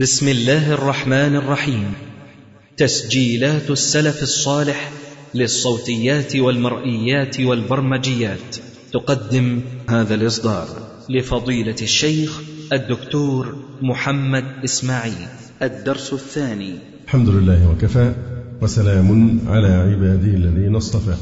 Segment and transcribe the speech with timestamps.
[0.00, 1.84] بسم الله الرحمن الرحيم.
[2.76, 4.92] تسجيلات السلف الصالح
[5.34, 8.56] للصوتيات والمرئيات والبرمجيات.
[8.92, 10.66] تقدم هذا الإصدار
[11.10, 12.40] لفضيلة الشيخ
[12.72, 15.28] الدكتور محمد إسماعيل.
[15.62, 16.74] الدرس الثاني.
[17.04, 18.14] الحمد لله وكفى
[18.62, 21.16] وسلام على عباده الذين اصطفى.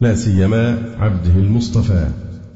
[0.00, 2.08] لا سيما عبده المصطفى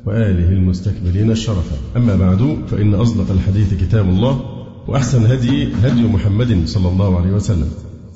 [0.06, 4.55] وآله المستكبرين الشرفا أما بعد فإن أصدق الحديث كتاب الله
[4.88, 7.70] وأحسن هدي هدي محمد صلى الله عليه وسلم.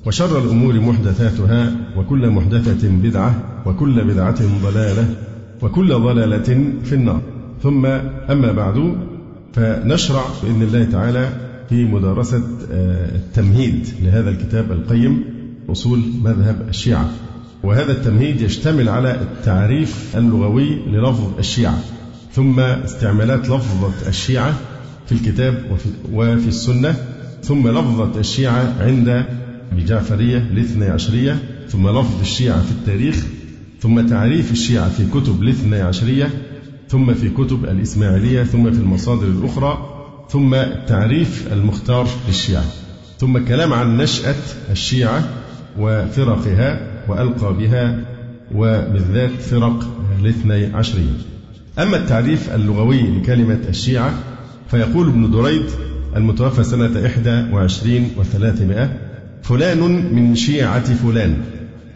[0.07, 3.35] وشر الأمور محدثاتها وكل محدثة بدعة
[3.67, 5.15] وكل بدعة ضلالة
[5.63, 7.21] وكل ضلالة في النار.
[7.63, 7.87] ثم
[8.31, 8.95] أما بعد
[9.53, 11.29] فنشرع بإذن الله تعالى
[11.69, 12.43] في مدارسة
[12.73, 15.25] آه، التمهيد لهذا الكتاب القيم
[15.71, 17.11] أصول مذهب الشيعة.
[17.63, 21.79] وهذا التمهيد يشتمل على التعريف اللغوي للفظ الشيعة
[22.33, 24.55] ثم استعمالات لفظة الشيعة
[25.11, 26.95] في الكتاب وفي, وفي السنة
[27.43, 29.25] ثم لفظة الشيعة عند
[29.73, 33.27] الجعفرية الاثنى عشرية ثم لفظ الشيعة في التاريخ
[33.81, 36.31] ثم تعريف الشيعة في كتب الاثنى عشرية
[36.89, 39.97] ثم في كتب الإسماعيلية ثم في المصادر الأخرى
[40.29, 42.65] ثم التعريف المختار للشيعة.
[43.19, 44.35] ثم الكلام عن نشأة
[44.71, 45.29] الشيعة
[45.79, 48.01] وفرقها وألقابها
[48.55, 49.89] وبالذات فرق
[50.21, 51.17] الاثني عشرية.
[51.79, 54.30] أما التعريف اللغوي لكلمة الشيعة
[54.71, 55.67] فيقول ابن دريد
[56.17, 58.91] المتوفى سنة إحدى وعشرين وثلاثمائة
[59.43, 61.37] فلان من شيعة فلان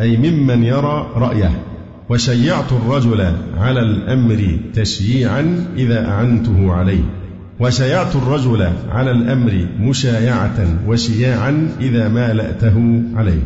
[0.01, 1.51] أي ممن يرى رأيه
[2.11, 3.21] وشيعت الرجل
[3.57, 7.05] على الأمر تشييعا إذا أعنته عليه
[7.61, 13.43] وشيعت الرجل على الأمر مشايعة وشياعا إذا ما لأته عليه.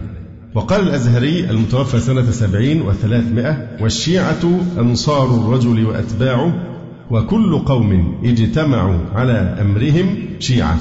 [0.54, 6.77] وقال الأزهري المتوفى سنة سبعين وثلاثمائة والشيعة أنصار الرجل وأتباعه
[7.10, 10.78] وكل قوم اجتمعوا على أمرهم شيعة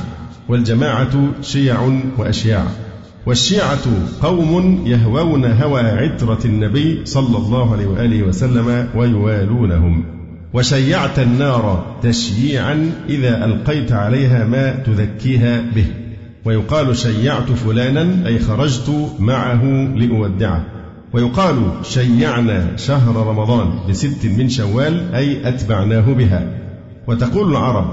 [0.49, 1.77] والجماعة شيع
[2.17, 2.63] وأشياع
[3.25, 3.83] والشيعة
[4.21, 10.05] قوم يهوون هوى عترة النبي صلى الله عليه وآله وسلم ويوالونهم.
[10.53, 15.85] وشيعت النار تشييعا إذا ألقيت عليها ما تذكيها به.
[16.45, 19.63] ويقال شيعت فلانا أي خرجت معه
[19.95, 20.65] لأودعه.
[21.13, 26.47] ويقال شيعنا شهر رمضان بست من شوال أي أتبعناه بها.
[27.07, 27.85] وتقول العرب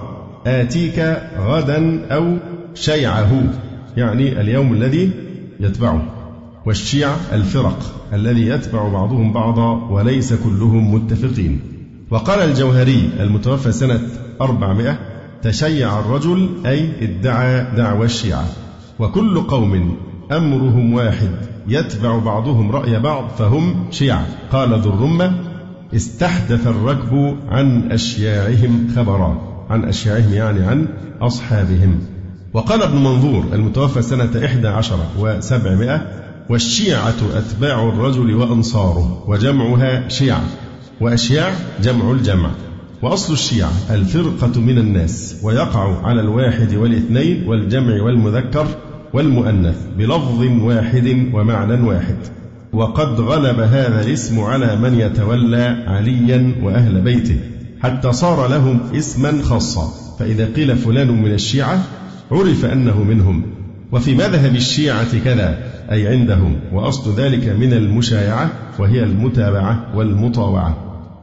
[0.46, 2.36] آتيك غدا أو
[2.74, 3.42] شيعه
[3.96, 5.10] يعني اليوم الذي
[5.60, 6.02] يتبعه.
[6.66, 7.78] والشيع الفرق
[8.12, 11.60] الذي يتبع بعضهم بعضا وليس كلهم متفقين.
[12.10, 14.00] وقال الجوهري المتوفى سنة
[14.40, 14.98] 400
[15.42, 18.44] تشيع الرجل أي ادعى دعوى الشيعة.
[18.98, 19.96] وكل قوم
[20.36, 21.30] أمرهم واحد
[21.68, 24.26] يتبع بعضهم رأي بعض فهم شيعة.
[24.52, 25.32] قال ذو الرمة
[25.94, 29.38] استحدث الركب عن أشياعهم خبرا
[29.70, 30.86] عن أشياعهم يعني عن
[31.20, 31.98] أصحابهم.
[32.54, 36.06] وقال ابن منظور المتوفى سنة إحدى عشر وسبعمائة
[36.50, 40.44] والشيعة أتباع الرجل وأنصاره وجمعها شيعة.
[41.00, 41.52] وأشياع
[41.82, 42.50] جمع الجمع.
[43.02, 48.66] وأصل الشيعة الفرقة من الناس ويقع على الواحد والاثنين والجمع والمذكر
[49.14, 52.16] والمؤنث بلفظ واحد ومعنى واحد.
[52.72, 57.36] وقد غلب هذا الاسم على من يتولى عليا وأهل بيته
[57.82, 60.16] حتى صار لهم اسما خاصا.
[60.18, 61.82] فإذا قيل فلان من الشيعة
[62.32, 63.42] عرف أنه منهم.
[63.92, 65.58] وفي مذهب الشيعة كذا
[65.92, 70.76] أي عندهم وأصل ذلك من المشايعة وهي المتابعة والمطاوعة.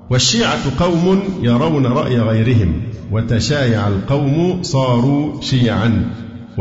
[0.09, 2.73] والشيعة قوم يرون رأي غيرهم
[3.11, 6.05] وتشايع القوم صاروا شيعا.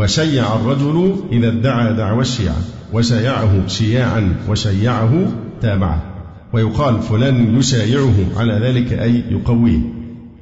[0.00, 2.56] وشيع الرجل إذا ادعى دعوى الشيعة
[2.92, 6.02] وشايعه شياعا وشيعه تابعه
[6.52, 9.78] ويقال فلان يشايعه على ذلك أي يقويه.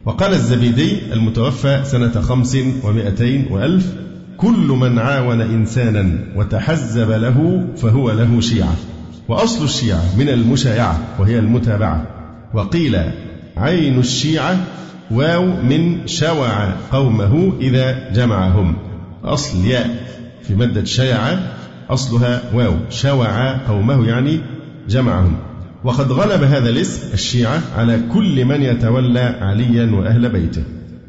[0.04, 3.92] وقال الزبيدي المتوفى سنة خمس ومائتين وألف
[4.36, 8.76] كل من عاون إنسانا وتحزب له فهو له شيعة.
[9.28, 12.06] وأصل الشيعة من المشايعة وهي المتابعة.
[12.54, 12.96] وقيل
[13.56, 14.56] عين الشيعة
[15.10, 18.87] واو من شوع قومه إذا جمعهم.
[19.24, 20.06] أصل ياء
[20.42, 21.18] في مادة شيع
[21.90, 24.40] أصلها واو شوع قومه يعني
[24.88, 25.36] جمعهم.
[25.84, 30.62] وقد غلب هذا الاسم الشيعة على كل من يتولى عليا وأهل بيته.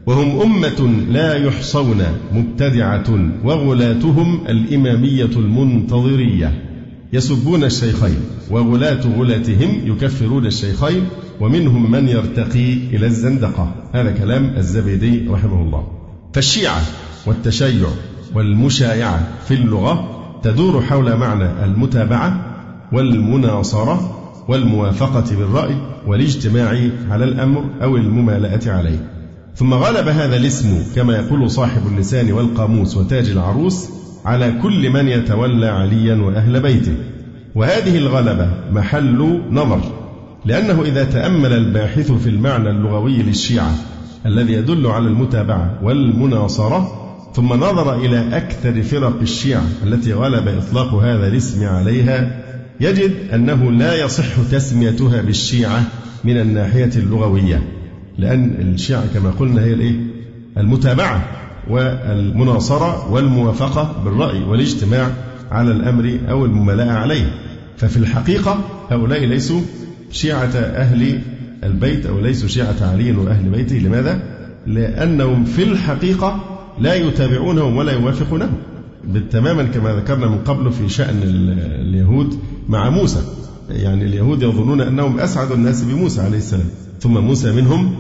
[0.06, 6.66] وهم أمة لا يحصون مبتدعة وغلاتهم الإمامية المنتظرية.
[7.14, 8.20] يسبون الشيخين
[8.52, 11.08] وغلاة غلاتهم يكفرون الشيخين
[11.40, 13.76] ومنهم من يرتقي إلى الزندقة.
[13.94, 15.88] هذا كلام الزبيدي رحمه الله.
[16.34, 16.82] فالشيعة
[17.25, 17.88] والتشيع
[18.36, 22.45] والمشايعة في اللغة تدور حول معنى المتابعة
[22.92, 24.16] والمناصرة
[24.48, 25.75] والموافقة بالرأي
[26.07, 26.69] والاجتماع
[27.10, 29.12] على الأمر أو الممالأة عليه.
[29.56, 33.89] ثم غلب هذا الاسم كما يقول صاحب اللسان والقاموس وتاج العروس
[34.25, 36.95] على كل من يتولى عليا وأهل بيته.
[37.56, 39.81] وهذه الغلبة محل نظر
[40.45, 43.71] لأنه إذا تأمل الباحث في المعنى اللغوي للشيعة
[44.25, 47.09] الذي يدل على المتابعة والمناصرة
[47.40, 52.42] ثم نظر إلى أكثر فرق الشيعة التي غلب إطلاق هذا الاسم عليها
[52.80, 55.84] يجد أنه لا يصح تسميتها بالشيعة
[56.24, 57.64] من الناحية اللغوية
[58.18, 59.96] لأن الشيعة كما قلنا هي الإيه؟
[60.58, 61.28] المتابعة
[61.70, 65.12] والمناصرة والموافقة بالرأي والاجتماع
[65.52, 67.32] على الأمر أو الممالاة عليه
[67.78, 68.60] ففي الحقيقة
[68.90, 69.62] هؤلاء ليسوا
[70.12, 71.22] شيعة أهل
[71.64, 74.20] البيت أو ليسوا شيعة علي وأهل بيته لماذا؟
[74.68, 78.54] لأنهم في الحقيقة لا يتابعونهم ولا يوافقونهم.
[79.31, 81.20] تماما كما ذكرنا من قبل في شأن
[81.81, 82.40] اليهود
[82.70, 83.22] مع موسى.
[83.70, 86.66] يعني اليهود يظنون أنهم أسعد الناس بموسى عليه السلام.
[87.00, 87.96] ثم موسى منهم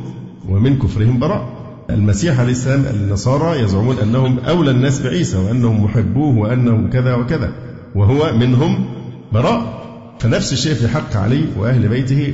[0.49, 1.59] ومن كفرهم براء.
[1.89, 7.51] المسيح عليه السلام النصارى يزعمون أنهم أولى الناس بعيسى وأنهم محبوه وأنهم كذا وكذا.
[7.95, 8.85] وهو منهم
[9.33, 9.79] براء.
[10.19, 12.33] فنفس الشيء في حق علي وأهل بيته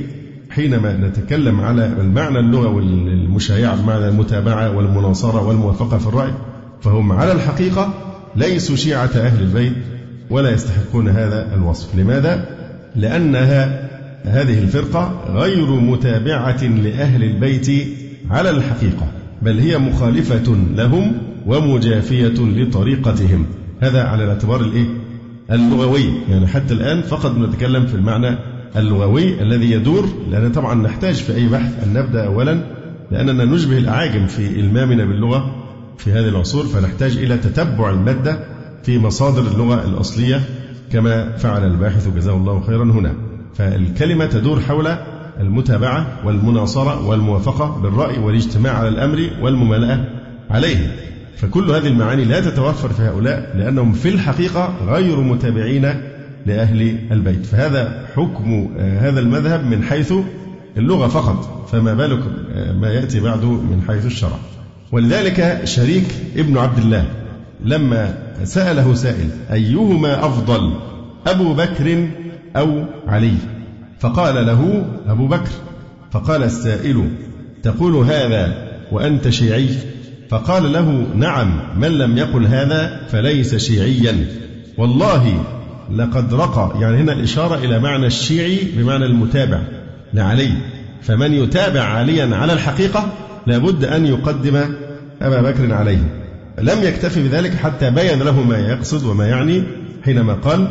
[0.56, 6.32] حينما نتكلم على المعنى اللغوي المشايع بمعنى المتابعة والمناصرة والموافقة في الرأي
[6.82, 7.94] فهم على الحقيقة
[8.36, 9.72] ليسوا شيعة أهل البيت
[10.30, 12.44] ولا يستحقون هذا الوصف لماذا؟
[12.96, 13.88] لأنها
[14.24, 17.88] هذه الفرقة غير متابعة لأهل البيت
[18.30, 19.06] على الحقيقة
[19.42, 21.12] بل هي مخالفة لهم
[21.46, 23.46] ومجافية لطريقتهم
[23.80, 24.86] هذا على الاعتبار الإيه؟
[25.50, 28.36] اللغوي يعني حتى الآن فقط نتكلم في المعنى
[28.76, 32.60] اللغوي الذي يدور لأن طبعا نحتاج في أي بحث أن نبدأ أولا
[33.10, 35.66] لأننا نشبه الأعاجم في إلمامنا باللغة
[35.98, 38.38] في هذه العصور فنحتاج إلى تتبع المادة
[38.82, 40.40] في مصادر اللغة الأصلية
[40.92, 43.14] كما فعل الباحث جزاه الله خيرا هنا.
[43.54, 44.88] فالكلمة تدور حول
[45.40, 50.04] المتابعة والمناصرة والموافقة بالرأي والاجتماع على الأمر والممالأة
[50.50, 50.96] عليه.
[51.36, 55.94] فكل هذه المعاني لا تتوفر في هؤلاء لأنهم في الحقيقة غير متابعين
[56.46, 57.46] لأهل البيت.
[57.46, 60.12] فهذا حكم آه، هذا المذهب من حيث
[60.76, 62.20] اللغة فقط فما بالك
[62.54, 64.38] آه، ما يأتي بعده من حيث الشرع.
[64.92, 66.06] ولذلك شريك
[66.36, 67.06] ابن عبد الله
[67.64, 70.72] لما سأله سائل أيهما أفضل
[71.26, 72.08] أبو بكر
[72.56, 73.34] أو علي؟
[74.00, 75.50] فقال له أبو بكر.
[76.10, 77.08] فقال السائل
[77.62, 79.68] تقول هذا وأنت شيعي؟
[80.28, 84.26] فقال له نعم من لم يقل هذا فليس شيعيا.
[84.78, 85.44] والله
[85.90, 86.80] لقد رقى.
[86.80, 89.58] يعني هنا الإشارة إلى معنى الشيعي بمعنى المتابع
[90.14, 90.50] لعلي.
[91.02, 93.08] فمن يتابع عليا على الحقيقة
[93.46, 94.56] لابد أن يقدم
[95.22, 96.22] أبا بكر عليه.
[96.58, 99.62] لم يكتفي بذلك حتى بين له ما يقصد وما يعني
[100.04, 100.68] حينما قال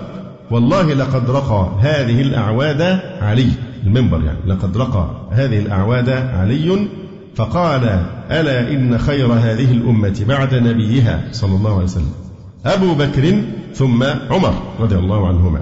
[0.51, 3.49] والله لقد رقى هذه الأعواد علي.
[3.85, 4.39] المنبر يعني.
[4.47, 6.87] لقد رقى هذه الأعواد علي.
[7.35, 12.24] فقال ألا إن خير هذه الأمة بعد نبيها صلى الله عليه وسلم.
[12.65, 13.41] أبو بكر
[13.73, 15.59] ثم عمر رضي الله عنهما.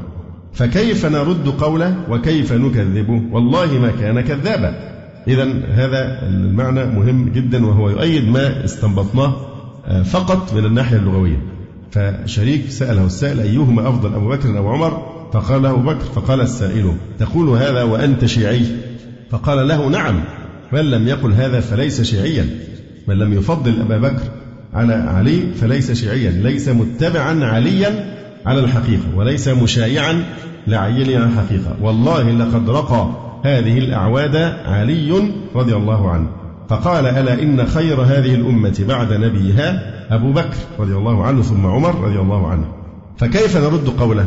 [0.54, 4.94] فكيف نرد قوله وكيف نكذبه والله ما كان كذابا.
[5.28, 9.36] إذا هذا المعنى مهم جدا وهو يؤيد ما استنبطناه
[9.88, 11.42] آه، فقط من الناحية اللغوية.
[11.92, 17.50] فشريك سأله السائل أيهما أفضل أبو بكر أو عمر؟ فقال أبو بكر فقال السائل تقول
[17.50, 18.66] هذا وأنت شيعي؟
[19.30, 20.24] فقال له نعم
[20.72, 22.50] من لم يقل هذا فليس شيعيا.
[23.08, 24.43] من لم يفضل أبا بكر
[24.74, 28.14] على علي فليس شيعيا ليس متبعا عليا
[28.46, 30.24] على الحقيقة وليس مشايعا
[30.68, 31.76] لعلي على الحقيقة.
[31.82, 33.10] والله لقد رقى
[33.46, 36.28] هذه الأعواد علي رضي الله عنه.
[36.70, 42.02] فقال ألا إن خير هذه الأمة بعد نبيها أبو بكر رضي الله عنه ثم عمر
[42.02, 42.66] رضي الله عنه.
[43.18, 44.26] فكيف نرد قوله؟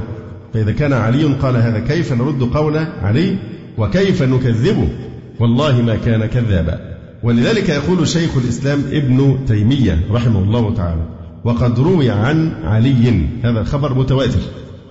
[0.55, 3.37] فإذا كان علي قال هذا كيف نرد قول علي؟
[3.79, 4.89] وكيف نكذبه؟
[5.41, 6.96] والله ما كان كذابا.
[7.27, 11.03] ولذلك يقول شيخ الإسلام ابن تيمية رحمه الله تعالى
[11.45, 14.41] وقد روي عن علي هذا خبر متواتر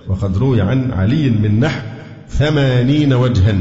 [0.08, 1.80] وقد روي عن علي من نحو
[2.28, 3.54] ثمانين وجها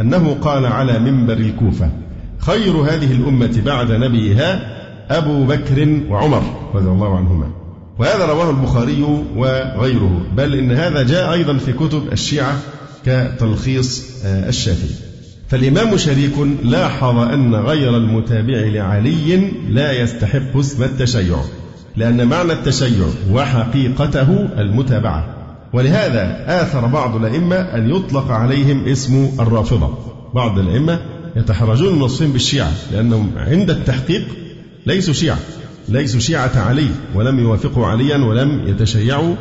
[0.00, 1.90] أنه قال على منبر الكوفة
[2.38, 4.74] خير هذه الأمة بعد نبيها
[5.10, 6.42] أبو بكر وعمر
[6.74, 7.50] رضي الله عنهما.
[7.98, 9.02] وهذا رواه البخاري
[9.36, 12.58] وغيره بل إن هذا جاء أيضا في كتب الشيعة
[13.06, 15.13] كتلخيص آه، الشافعي.
[15.48, 16.32] فالإمام شريك
[16.62, 21.36] لاحظ أن غير المتابع لعلي لا يستحق اسم التشيع
[21.96, 25.26] لأن معنى التشيع وحقيقته المتابعة.
[25.72, 29.98] ولهذا آثر بعض الأئمة أن يطلق عليهم اسم الرافضة.
[30.34, 31.00] بعض الأئمة
[31.36, 34.22] يتحرجون من وصفهم بالشيعة لأنهم عند التحقيق
[34.86, 35.38] ليسوا شيعة
[35.88, 39.34] ليسوا شيعة علي ولم يوافقوا عليا ولم يتشيعوا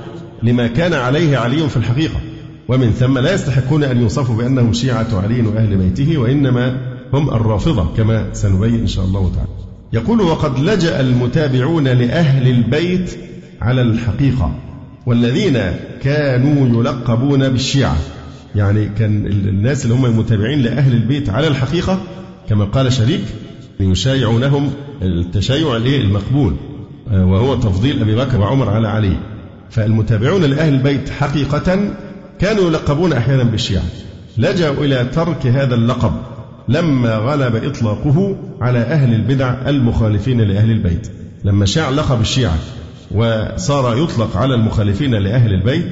[0.44, 2.20] لما كان عليه علي في الحقيقة.
[2.67, 6.77] ومن ثم لا يستحقون أن يوصفوا بأنهم شيعة علي وأهل بيته وإنما
[7.13, 9.50] هم الرافضة كما سنبين إن شاء الله تعالى.
[9.93, 13.17] يقول وقد لجأ المتابعون لأهل البيت
[13.62, 14.55] على الحقيقة
[15.05, 15.60] والذين
[16.01, 17.98] كانوا يلقبون بالشيعة.
[18.55, 22.01] يعني كان الناس اللي هم المتابعين لأهل البيت على الحقيقة
[22.50, 23.24] كما قال شريك
[23.79, 24.70] يشايعونهم
[25.01, 26.55] التشيع المقبول
[27.12, 29.17] وهو تفضيل أبي بكر وعمر على علي.
[29.70, 31.93] فالمتابعون لأهل البيت حقيقة
[32.44, 33.84] كانوا يلقبون أحيانا بالشيعة.
[34.38, 36.14] لجأوا إلى ترك هذا اللقب
[36.68, 41.08] لما غلب إطلاقه على أهل البدع المخالفين لأهل البيت.
[41.44, 42.58] لما شاع لقب الشيعة
[43.12, 45.86] وصار يطلق على المخالفين لأهل البيت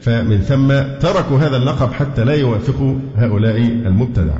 [0.00, 0.68] فمن ثم
[1.00, 4.36] تركوا هذا اللقب حتى لا يوافقوا هؤلاء المبتدع.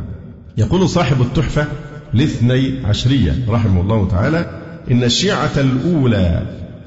[0.57, 1.67] يقول صاحب التحفة
[2.15, 6.43] الاثني عشرية رحمه الله تعالى إن الشيعة الأولى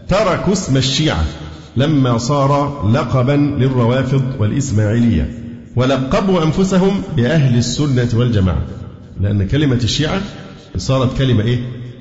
[0.07, 1.23] تركوا اسم الشيعة
[1.77, 5.29] لما صار لقبا للروافض والإسماعيلية.
[5.75, 8.61] ولقبوا أنفسهم بأهل السنة والجماعة.
[9.21, 10.21] لأن كلمة الشيعة
[10.77, 11.59] صارت كلمة إيه؟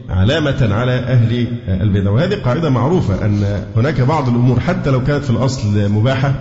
[0.09, 2.11] علامة على أهل البدع.
[2.11, 6.35] وهذه قاعدة معروفة أن هناك بعض الأمور حتى لو كانت في الأصل مباحة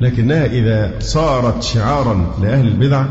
[0.00, 3.04] لكنها إذا صارت شعارا لأهل البدع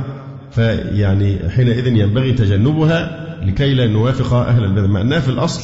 [0.52, 5.62] فيعني حينئذ ينبغي تجنبها لكي لا نوافق أهل البدع مع أنها في الأصل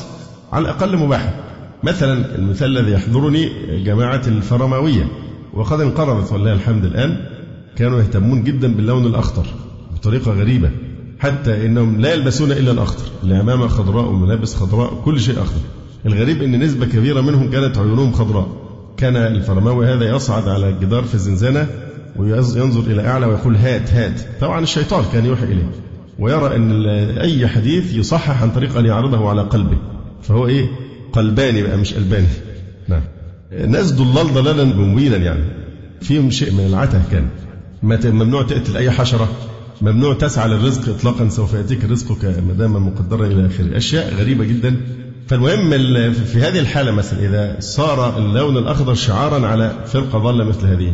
[0.53, 1.33] على الأقل مباحة.
[1.83, 3.49] مثلا المثال الذي يحضرني
[3.83, 5.07] جماعة الفرماوية
[5.53, 7.17] وقد انقرضت والله الحمد الآن
[7.75, 9.45] كانوا يهتمون جدا باللون الأخضر
[9.95, 10.71] بطريقة غريبة
[11.19, 15.61] حتى إنهم لا يلبسون إلا الأخضر، العمامه خضراء وملابس خضراء، كل شيء أخضر.
[16.05, 18.47] الغريب إن نسبة كبيرة منهم كانت عيونهم خضراء.
[18.97, 21.67] كان الفرماوي هذا يصعد على الجدار في الزنزانه
[22.15, 25.71] وينظر إلى أعلى ويقول هات هات، طبعا الشيطان كان يوحي إليه.
[26.19, 26.85] ويرى إن
[27.17, 29.77] أي حديث يصحح عن طريق أن يعرضه على قلبه.
[30.21, 30.67] فهو إيه؟
[31.15, 32.27] قلباني بقى مش قلباني.
[32.87, 33.01] نعم.
[33.67, 35.43] ناس ضلال ضلالا مبينا يعني.
[36.01, 37.27] فيهم شيء من العته كان.
[37.83, 39.29] ممنوع تقتل أي حشرة
[39.81, 44.77] ممنوع تسعى للرزق اطلاقا سوف يأتيك رزقك ما دام مقدرا إلى آخره أشياء غريبة جدا
[45.27, 45.69] فالمهم
[46.13, 50.93] في هذه الحالة مثلا إذا صار اللون الأخضر شعارا على فرقة ضاله مثل هذه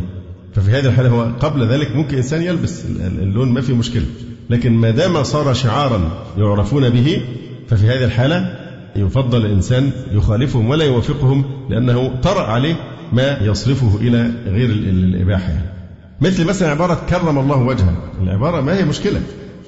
[0.54, 4.06] ففي هذه الحالة هو قبل ذلك ممكن إنسان يلبس اللون ما في مشكلة
[4.50, 7.22] لكن ما دام صار شعارا يعرفون به
[7.68, 8.61] ففي هذه الحالة
[8.96, 12.74] يفضل الإنسان يخالفهم ولا يوافقهم لأنه طرأ عليه
[13.12, 15.72] ما يصرفه إلى غير الإباحة يعني.
[16.20, 17.96] مثل مثلا عبارة كرم الله وجهه.
[18.22, 19.20] العبارة ما هي مشكلة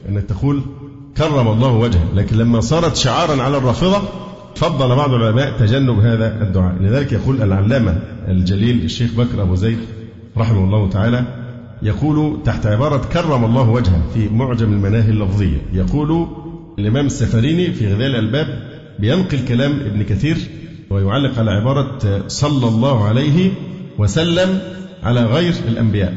[0.08, 0.60] أنك تقول
[1.16, 2.14] كرم الله وجهه.
[2.14, 4.02] لكن لما صارت شعارا على الرافضة
[4.56, 6.74] فضل بعض العلماء تجنب هذا الدعاء.
[6.80, 9.78] لذلك يقول العلامة الجليل الشيخ بكر أبو زيد
[10.36, 11.24] رحمه الله تعالى
[11.82, 16.28] يقول تحت عبارة كرم الله وجهه في معجم المناهي اللفظية يقول
[16.78, 20.36] الإمام السفريني في غذاء الألباب بينقل كلام ابن كثير
[20.90, 23.50] ويعلق على عبارة صلى الله عليه
[23.98, 24.58] وسلم
[25.02, 26.14] على غير الأنبياء.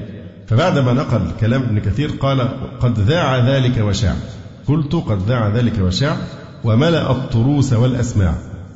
[0.47, 4.15] فبعدما نقل كلام ابن كثير قال قد ذاع ذلك وشاع.
[4.67, 6.17] قلت قد ذاع ذلك وشاع
[6.63, 8.35] وملأ الطروس والأسماع.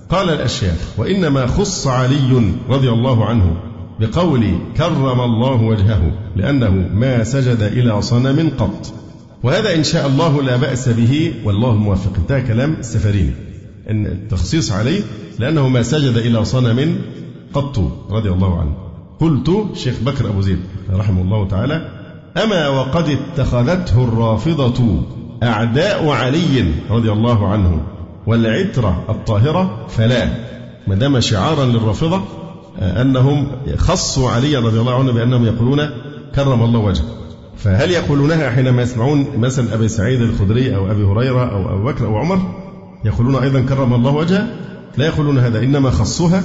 [0.10, 3.58] قال الأشياخ وإنما خص علي رضي الله عنه
[4.00, 8.94] بقول كرم الله وجهه لأنه ما سجد إلى صنم قط.
[9.44, 13.51] وهذا إن شاء الله لا بأس به والله الموفق انتهى كلام السفريني
[13.92, 15.02] أن التخصيص عليه
[15.40, 16.96] لأنه ما سجد إلى صنم
[17.54, 17.80] قط
[18.10, 18.74] رضي الله عنه.
[19.20, 20.60] قلت شيخ بكر أبو زيد
[20.94, 21.82] رحمه الله تعالى
[22.44, 25.04] أما وقد اتخذته الرافضة
[25.44, 27.82] أعداء علي رضي الله عنه
[28.28, 30.30] والعترة الطاهرة فلا.
[30.88, 32.22] ما دام شعارا للرافضة
[32.80, 35.90] أنهم خصوا علي رضي الله عنه بأنهم يقولون
[36.36, 37.06] كرم الله وجهه.
[37.58, 42.18] فهل يقولونها حينما يسمعون مثلا أبي سعيد الخدري أو أبي هريرة أو أبو بكر أو
[42.18, 42.61] عمر؟
[43.06, 44.48] يقولون أيضا كرم الله وجهه.
[44.98, 46.44] لا يقولون هذا إنما خصوها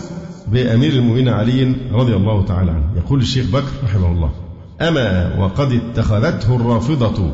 [0.52, 2.84] بأمير المؤمنين علي رضي الله تعالى عنه.
[2.96, 4.30] يقول الشيخ بكر رحمه الله
[4.80, 7.30] أما وقد اتخذته الرافضة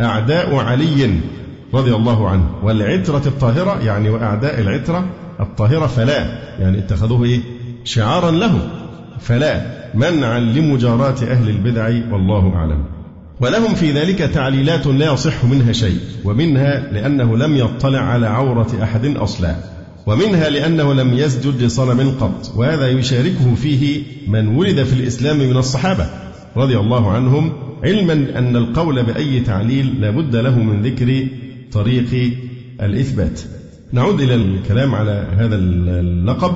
[0.00, 1.20] أعداء علي
[1.74, 5.04] رضي الله عنه والعترة الطاهرة يعني وأعداء العترة
[5.40, 6.18] الطاهرة فلا
[6.60, 7.40] يعني اتخذوه إيه؟
[7.84, 8.68] شعارا له
[9.20, 9.62] فلا
[9.94, 12.84] منعا لمجاراة أهل البدع والله أعلم.
[13.40, 19.16] ولهم في ذلك تعليلات لا يصح منها شيء ومنها لأنه لم يطلع على عورة أحد
[19.16, 19.56] أصلا
[20.06, 26.06] ومنها لأنه لم يسجد لصنم قط وهذا يشاركه فيه من ولد في الإسلام من الصحابة
[26.56, 27.52] رضي الله عنهم
[27.84, 31.26] علما أن القول بأي تعليل لا بد له من ذكر
[31.72, 32.32] طريق
[32.82, 33.40] الإثبات.
[33.92, 36.52] نعود إلى الكلام على هذا اللقب.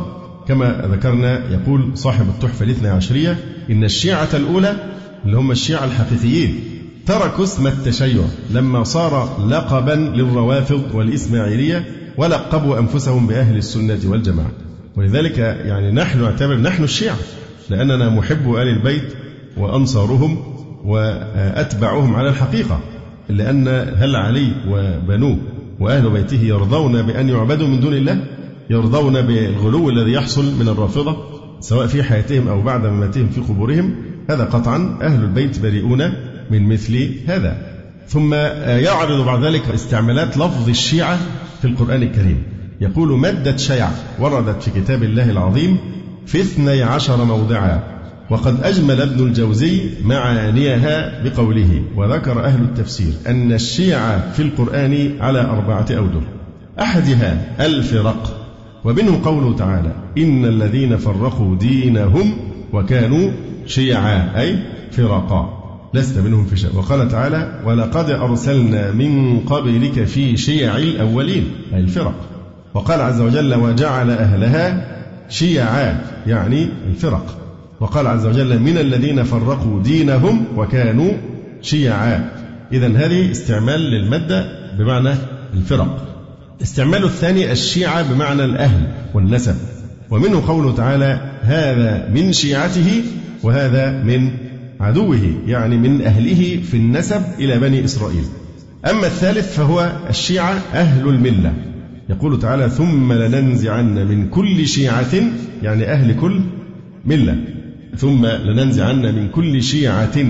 [0.48, 3.36] كما ذكرنا يقول صاحب التحفة الاثنى عشرية
[3.70, 4.76] إن الشيعة الأولى
[5.26, 6.60] اللي هم الشيعة الحقيقيين.
[7.06, 11.84] تركوا اسم التشيع لما صار لقبا للروافض والإسماعيلية
[12.16, 14.50] ولقبوا أنفسهم بأهل السنة والجماعة.
[14.96, 17.16] ولذلك يعني نحن نعتبر نحن الشيعة
[17.70, 19.12] لأننا محب آل البيت
[19.56, 20.38] وأنصارهم
[20.84, 22.80] وأتبعهم على الحقيقة
[23.28, 25.38] لأن هل علي وبنوه
[25.80, 28.24] وأهل بيته يرضون بأن يعبدوا من دون الله؟
[28.70, 31.16] يرضون بالغلو الذي يحصل من الرافضة
[31.60, 33.94] سواء في حياتهم أو بعد مماتهم في قبورهم؟
[34.30, 36.12] هذا قطعا أهل البيت بريئون
[36.50, 37.56] من مثل هذا.
[38.08, 41.18] ثم يعرض بعد ذلك استعمالات لفظ الشيعة
[41.62, 42.42] في القرآن الكريم.
[42.80, 45.78] يقول مادة شيع وردت في كتاب الله العظيم
[46.26, 47.82] في اثني عشر موضعا
[48.30, 51.82] وقد أجمل ابن الجوزي معانيها بقوله.
[51.96, 56.22] وذكر أهل التفسير أن الشيعة في القرآن على أربعة أوجه
[56.80, 58.42] أحدها الفرق.
[58.84, 62.32] ومنه قوله تعالى إن الذين فرقوا دينهم
[62.72, 63.30] وكانوا
[63.66, 64.58] شيعا أي
[64.92, 65.62] فرقا
[65.94, 66.70] لست منهم في شيء.
[66.76, 72.14] وقال تعالى ولقد أرسلنا من قبلك في شيع الأولين أي الفرق.
[72.74, 74.96] وقال عز وجل وجعل أهلها
[75.28, 77.38] شيعا يعني الفرق.
[77.80, 81.12] وقال عز وجل من الذين فرقوا دينهم وكانوا
[81.62, 82.30] شيعا
[82.72, 84.46] إذا هذه استعمال للمادة
[84.78, 85.14] بمعنى
[85.54, 86.02] الفرق.
[86.62, 89.56] استعمال الثاني الشيعة بمعنى الأهل والنسب.
[90.10, 93.02] ومنه قوله تعالى هذا من شيعته
[93.42, 94.30] وهذا من
[94.80, 98.24] عدوه يعني من أهله في النسب إلى بني إسرائيل.
[98.90, 101.54] أما الثالث فهو الشيعة أهل الملة.
[102.08, 105.14] يقول تعالى ثم لننزعن من كل شيعة
[105.62, 106.40] يعني أهل كل
[107.04, 107.36] ملة.
[107.96, 110.26] ثم لننزعن من كل شيعة.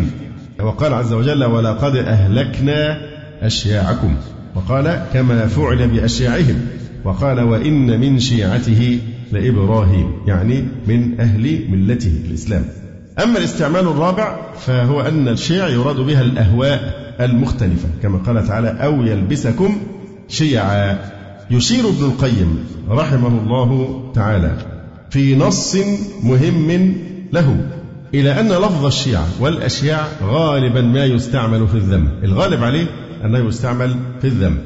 [0.61, 3.01] وقال عز وجل ولقد أهلكنا
[3.43, 4.15] أشياعكم.
[4.55, 6.61] وقال كما فعل بأشياعهم.
[7.05, 8.99] وقال وإن من شيعته
[9.33, 10.13] لإبراهيم.
[10.27, 12.65] يعني من أهل ملته الإسلام.
[13.23, 19.79] أما الاستعمال الرابع فهو أن الشيع يراد بها الأهواء المختلفة كما قال تعالى أو يلبسكم
[20.29, 20.99] شيعا.
[21.51, 24.57] يشير ابن القيم رحمه الله تعالى
[25.11, 25.77] في نص
[26.23, 26.95] مهم
[27.33, 27.57] له
[28.15, 32.09] إلى أن لفظ الشيعة والأشياع غالبا ما يستعمل في الذم.
[32.23, 32.87] الغالب عليه
[33.25, 34.59] أنه يستعمل في الذم.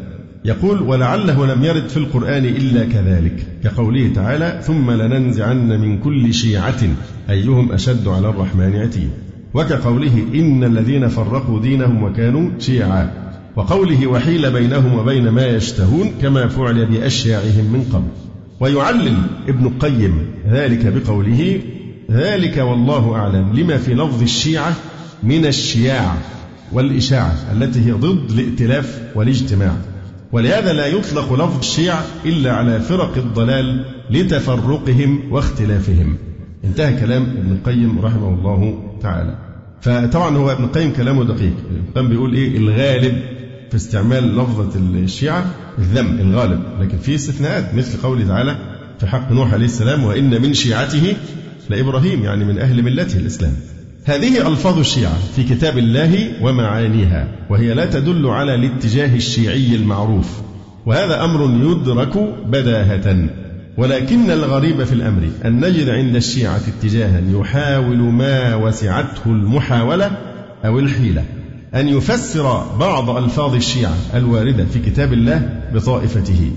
[0.45, 3.47] يقول ولعله لم يرد في القرآن إلا كذلك.
[3.65, 6.81] كقوله تعالى ثم لننزعن من كل شيعة.
[7.31, 9.11] أيهم أشد على الرحمن عتيا
[9.55, 13.11] وكقوله إن الذين فرقوا دينهم وكانوا شيعا.
[13.57, 18.09] وقوله وحيل بينهم وبين ما يشتهون كما فعل بأشياعهم من قبل.
[18.61, 19.17] ويعلل
[19.49, 21.61] ابن القيم ذلك بقوله
[22.11, 24.73] ذلك والله أعلم لما في لفظ الشيعة
[25.23, 26.15] من الشياع
[26.73, 29.77] والإشاعة التي هي ضد الائتلاف والاجتماع.
[30.33, 36.17] ولهذا لا يطلق لفظ الشيع إلا على فرق الضلال لتفرقهم واختلافهم.
[36.65, 39.39] انتهى كلام ابن القيم رحمه الله تعالى.
[39.81, 41.55] فطبعا هو ابن القيم كلامه دقيق.
[41.71, 43.17] ابن القيم بيقول إيه؟ الغالب.
[43.71, 45.45] في استعمال لفظة الشيعة
[45.79, 46.63] الذم الغالب.
[46.81, 48.57] لكن في استثناءات مثل قوله تعالى
[49.01, 51.17] في حق نوح عليه السلام وإن من شيعته
[51.71, 53.53] لإبراهيم يعني من أهل ملته الإسلام.
[54.05, 60.41] هذه ألفاظ الشيعة في كتاب الله ومعانيها وهي لا تدل على الاتجاه الشيعي المعروف
[60.87, 63.29] وهذا أمر يدرك بداهة.
[63.79, 70.11] ولكن الغريب في الأمر أن نجد عند الشيعة اتجاها يحاول ما وسعته المحاولة
[70.65, 71.25] أو الحيلة
[71.75, 76.51] أن يفسر بعض ألفاظ الشيعة الواردة في كتاب الله بطائفته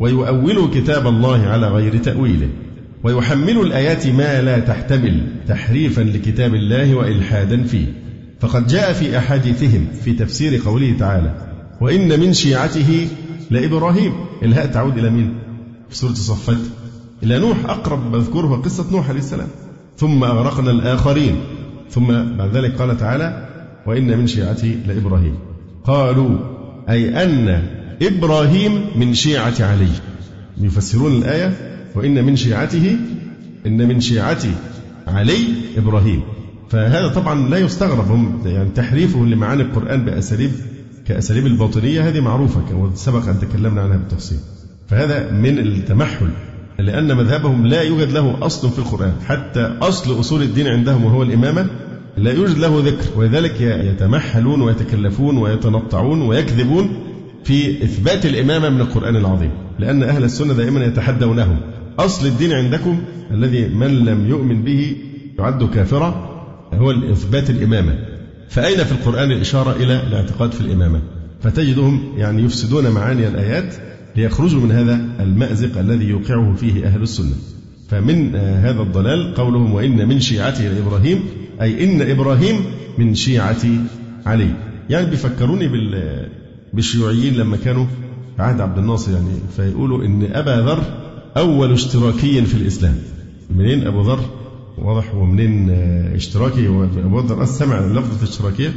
[0.00, 2.48] ويؤول كتاب الله على غير تأويله.
[3.06, 7.86] ويحمل الآيات ما لا تحتمل تحريفا لكتاب الله وإلحادا فيه.
[8.40, 11.34] فقد جاء في أحاديثهم في تفسير قوله تعالى
[11.80, 13.08] وإن من شيعته
[13.50, 14.12] لإبراهيم.
[14.42, 15.38] إلهاء تعود إلى مين؟
[15.88, 16.56] في سورة الصفات.
[17.22, 19.48] إلى نوح أقرب مذكور قصة نوح عليه السلام.
[19.96, 21.36] ثم أغرقنا الآخرين.
[21.90, 23.48] ثم بعد ذلك قال تعالى
[23.86, 25.34] وإن من شيعته لإبراهيم.
[25.84, 26.38] قالوا
[26.88, 27.62] أي أن
[28.02, 29.88] إبراهيم من شيعة علي.
[30.60, 32.96] يفسرون الآية وإن من شيعته
[33.66, 34.50] إن من شيعتي
[35.06, 35.38] علي
[35.76, 36.22] إبراهيم.
[36.70, 40.50] فهذا طبعا لا يستغرب هم يعني تحريفه لمعاني القرآن بأساليب
[41.06, 44.38] كأساليب الباطنية هذه معروفة وسبق أن تكلمنا عنها بالتفصيل.
[44.88, 46.28] فهذا من التمحل
[46.78, 49.12] لأن مذهبهم لا يوجد له أصل في القرآن.
[49.26, 51.66] حتى أصل أصول الدين عندهم وهو الإمامة
[52.16, 53.06] لا يوجد له ذكر.
[53.16, 56.88] ولذلك يتمحلون ويتكلفون ويتنطعون ويكذبون
[57.44, 61.56] في إثبات الإمامة من القرآن العظيم لأن أهل السنة دائما يتحدونهم.
[61.98, 62.98] أصل الدين عندكم
[63.30, 64.96] الذي من لم يؤمن به
[65.38, 66.36] يعد كافرا
[66.74, 67.98] هو إثبات الإمامة.
[68.48, 71.02] فأين في القرآن الإشارة إلى الاعتقاد في الإمامة؟
[71.42, 73.74] فتجدهم يعني يفسدون معاني الآيات
[74.16, 77.34] ليخرجوا من هذا المأزق الذي يوقعه فيه أهل السنة.
[77.88, 81.20] فمن هذا الضلال قولهم وإن من شيعته لإبراهيم
[81.62, 82.56] أي إن إبراهيم
[82.98, 83.62] من شيعة
[84.26, 84.50] علي.
[84.90, 85.70] يعني بيفكروني
[86.72, 87.86] بالشيوعيين لما كانوا
[88.38, 90.84] عهد عبد الناصر يعني فيقولوا إن أبا ذر
[91.36, 92.94] أول اشتراكي في الإسلام.
[93.50, 94.20] منين أبو ذر؟
[94.78, 95.70] واضح ومنين
[96.14, 98.72] اشتراكي؟ أبو ذر سمع لفظة الاشتراكية.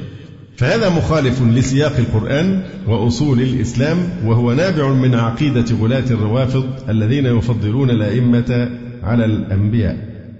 [0.57, 8.69] فهذا مخالف لسياق القرآن وأصول الإسلام وهو نابع من عقيدة غلاة الروافض الذين يفضلون الأئمة
[9.03, 9.97] على الأنبياء.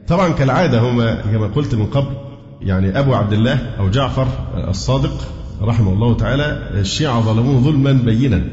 [0.07, 2.13] طبعا كالعادة هما كما قلت من قبل
[2.61, 4.27] يعني أبو عبد الله أو جعفر
[4.69, 5.27] الصادق
[5.61, 8.43] رحمه الله تعالى الشيعة ظلموه ظلما بينا.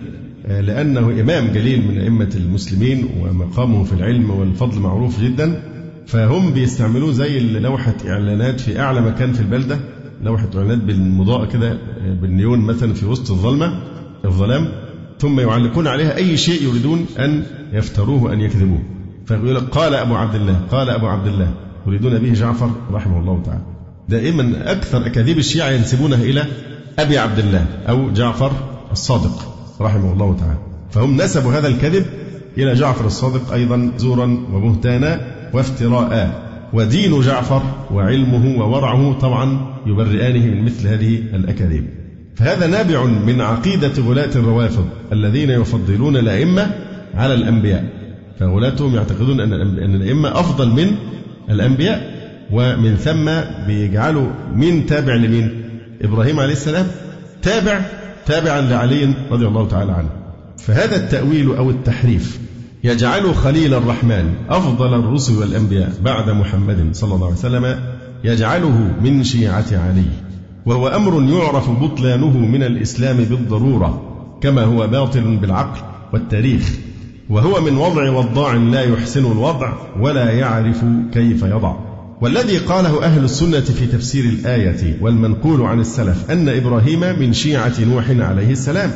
[0.46, 5.62] لأنه إمام جليل من أئمة المسلمين ومقامه في العلم والفضل معروف جدا
[6.06, 9.78] فهم بيستعملوه زي لوحة إعلانات في أعلى مكان في البلدة
[10.22, 11.78] لوحة إعلانات بالمضاءة كده
[12.20, 13.82] بالنيون مثلا في وسط الظلمة
[14.24, 14.68] الظلام
[15.18, 18.82] ثم يعلقون عليها أي شيء يريدون أن يفتروه وأن يكذبوه.
[19.26, 21.54] فيقول قال أبو عبد الله قال أبو عبد الله
[21.86, 23.62] يريدون به جعفر رحمه الله تعالى.
[24.08, 26.46] دائما أكثر أكاذيب الشيعة ينسبونها إلى
[26.98, 28.52] أبي عبد الله أو جعفر
[28.92, 29.55] الصادق.
[29.80, 30.58] رحمه الله تعالى.
[30.90, 32.06] فهم نسبوا هذا الكذب
[32.58, 35.20] إلى جعفر الصادق أيضا زورا وبهتانا
[35.52, 36.46] وافتراء.
[36.72, 37.62] ودين جعفر
[37.92, 41.84] وعلمه وورعه طبعا يبرئانه من مثل هذه الأكاذيب.
[42.36, 46.70] فهذا نابع من عقيدة غلاة الروافض الذين يفضلون الأئمة
[47.14, 47.84] على الأنبياء.
[48.40, 49.52] فغلاتهم يعتقدون أن
[49.94, 50.96] الأئمة أفضل من
[51.50, 52.16] الأنبياء
[52.52, 53.30] ومن ثم
[53.66, 55.62] بيجعلوا مين تابع لمين؟
[56.02, 56.86] إبراهيم عليه السلام.
[57.42, 57.80] تابع
[58.26, 60.08] تابعا لعلي رضي الله تعالى عنه.
[60.58, 62.40] فهذا التأويل أو التحريف
[62.84, 67.80] يجعل خليل الرحمن أفضل الرسل والأنبياء بعد محمد صلى الله عليه وسلم
[68.24, 70.06] يجعله من شيعة علي.
[70.66, 74.02] وهو أمر يعرف بطلانه من الإسلام بالضرورة
[74.40, 75.80] كما هو باطل بالعقل
[76.12, 76.70] والتاريخ.
[77.30, 81.85] وهو من وضع وضاع لا يحسن الوضع ولا يعرف كيف يضع.
[82.20, 88.10] والذي قاله أهل السنة في تفسير الآية والمنقول عن السلف أن إبراهيم من شيعة نوح
[88.10, 88.90] عليه السلام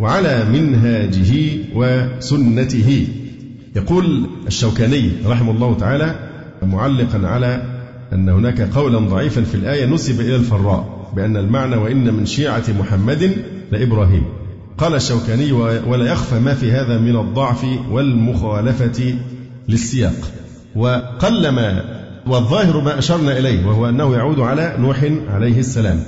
[0.00, 1.32] وعلى منهاجه
[1.74, 3.06] وسنته.
[3.76, 6.14] يقول الشوكاني رحمه الله تعالى
[6.62, 7.62] معلقا على
[8.12, 13.32] أن هناك قولا ضعيفا في الآية نسب إلى الفراء بأن المعنى وإن من شيعة محمد
[13.72, 14.24] لإبراهيم.
[14.78, 19.14] قال الشوكاني ولا يخفى ما في هذا من الضعف والمخالفة
[19.68, 20.30] للسياق.
[20.76, 21.93] وقلما
[22.26, 26.00] والظاهر ما أشرنا إليه وهو أنه يعود على نوح عليه السلام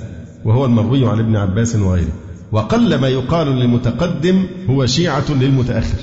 [0.45, 2.11] وهو المروي عن ابن عباس وغيره.
[2.51, 5.97] وقل ما يقال للمتقدم هو شيعة للمتأخر.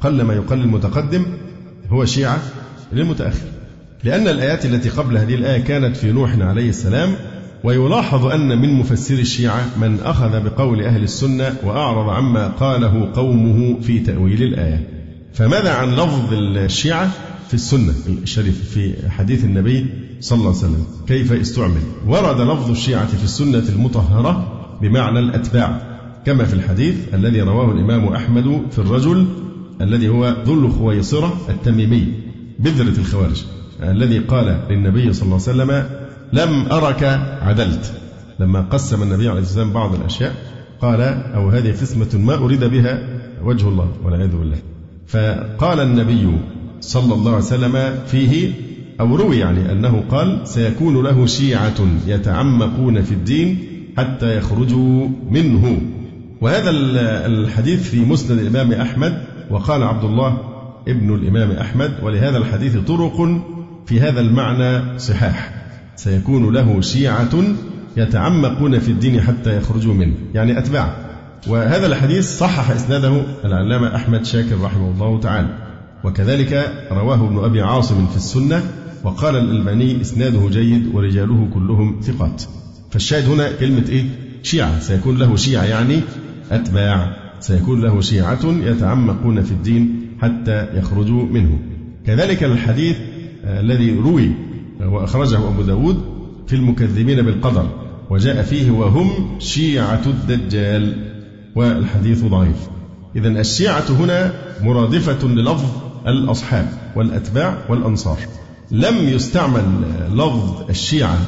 [0.00, 1.26] قل ما يقال للمتقدم
[1.88, 2.38] هو شيعة
[2.92, 3.46] للمتأخر.
[4.04, 7.14] لأن الآيات التي قبل هذه الآية كانت في نوح عليه السلام
[7.64, 13.98] ويلاحظ أن من مفسري الشيعة من أخذ بقول أهل السنة وأعرض عما قاله قومه في
[13.98, 14.88] تأويل الآية.
[15.34, 17.10] فماذا عن لفظ الشيعة؟
[17.48, 19.86] في السنة الشريفة في حديث النبي
[20.20, 25.94] صلى الله عليه وسلم كيف استعمل؟ ورد لفظ الشيعة في السنة المطهرة بمعنى الأتباع
[26.26, 29.26] كما في الحديث الذي رواه الإمام أحمد في الرجل
[29.80, 32.12] الذي هو ذو الخويصرة التميمي
[32.58, 33.44] بذرة الخوارج
[33.82, 35.84] الذي قال للنبي صلى الله عليه وسلم
[36.32, 37.04] لم أرك
[37.42, 37.92] عدلت.
[38.40, 40.34] لما قسم النبي عليه الصلاة والسلام بعض الأشياء
[40.80, 41.00] قال
[41.34, 43.02] أو هذه قسمة ما أريد بها
[43.42, 44.58] وجه الله والعياذ بالله.
[45.06, 46.38] فقال النبي
[46.84, 48.52] صلى الله عليه وسلم فيه
[49.00, 51.74] أو روي يعني أنه قال سيكون له شيعة
[52.06, 53.58] يتعمقون في الدين
[53.98, 55.80] حتى يخرجوا منه.
[56.40, 56.70] وهذا
[57.26, 60.38] الحديث في مسند الإمام أحمد وقال عبد الله
[60.88, 63.42] ابن الإمام أحمد ولهذا الحديث طرق
[63.86, 65.54] في هذا المعنى صحاح.
[65.96, 67.42] سيكون له شيعة
[67.96, 70.14] يتعمقون في الدين حتى يخرجوا منه.
[70.34, 70.96] يعني أتباع.
[71.48, 75.63] وهذا الحديث صحح إسناده العلامة أحمد شاكر رحمه الله تعالى.
[76.04, 78.62] وكذلك رواه ابن أبي عاصم في السنة
[79.04, 82.42] وقال الألباني إسناده جيد ورجاله كلهم ثقات.
[82.90, 84.04] فالشاهد هنا كلمة إيه؟
[84.42, 84.80] شيعة.
[84.80, 86.00] سيكون له شيعة يعني
[86.50, 87.16] أتباع.
[87.40, 91.58] سيكون له شيعة يتعمقون في الدين حتى يخرجوا منه.
[92.06, 92.96] كذلك الحديث
[93.44, 94.30] الذي روي
[94.80, 96.04] وأخرجه أبو داود
[96.46, 97.68] في المكذبين بالقدر
[98.10, 100.96] وجاء فيه وهم شيعة الدجال
[101.54, 102.68] والحديث ضعيف.
[103.16, 108.18] إذا الشيعة هنا مرادفة للفظ الأصحاب والأتباع والأنصار.
[108.70, 109.64] لم يستعمل
[110.12, 111.18] لفظ الشيعة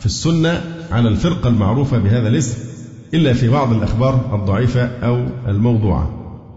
[0.00, 0.60] في السنة
[0.90, 2.58] على الفرقة المعروفة بهذا الاسم
[3.14, 6.10] إلا في بعض الأخبار الضعيفة أو الموضوعة.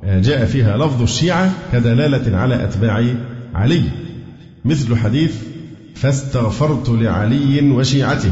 [0.04, 3.06] جاء فيها لفظ الشيعة كدلالة على أتباع
[3.54, 3.84] علي
[4.66, 5.36] مثل حديث
[5.96, 8.32] فاستغفرت لعلي وشيعته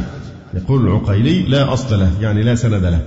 [0.54, 3.02] يقول العقيلي لا أصل له يعني لا سند له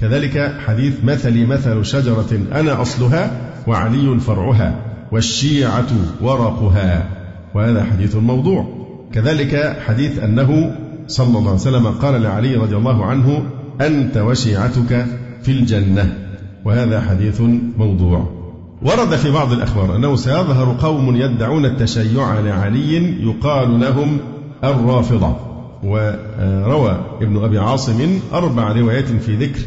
[0.00, 5.86] كذلك حديث مثلي مثل شجرة أنا أصلها وعلي فرعها والشيعة
[6.20, 7.08] ورقها.
[7.54, 8.66] وهذا حديث موضوع.
[9.12, 13.42] كذلك حديث أنه صلى الله عليه وسلم قال لعلي رضي الله عنه
[13.80, 15.06] أنت وشيعتك
[15.42, 16.18] في الجنة.
[16.64, 17.40] وهذا حديث
[17.78, 18.30] موضوع.
[18.82, 24.18] ورد في بعض الأخبار أنه سيظهر قوم يدعون التشيع لعلي يقال لهم
[24.64, 25.36] الرافضة.
[25.84, 29.60] وروى ابن أبي عاصم أربع روايات في ذكر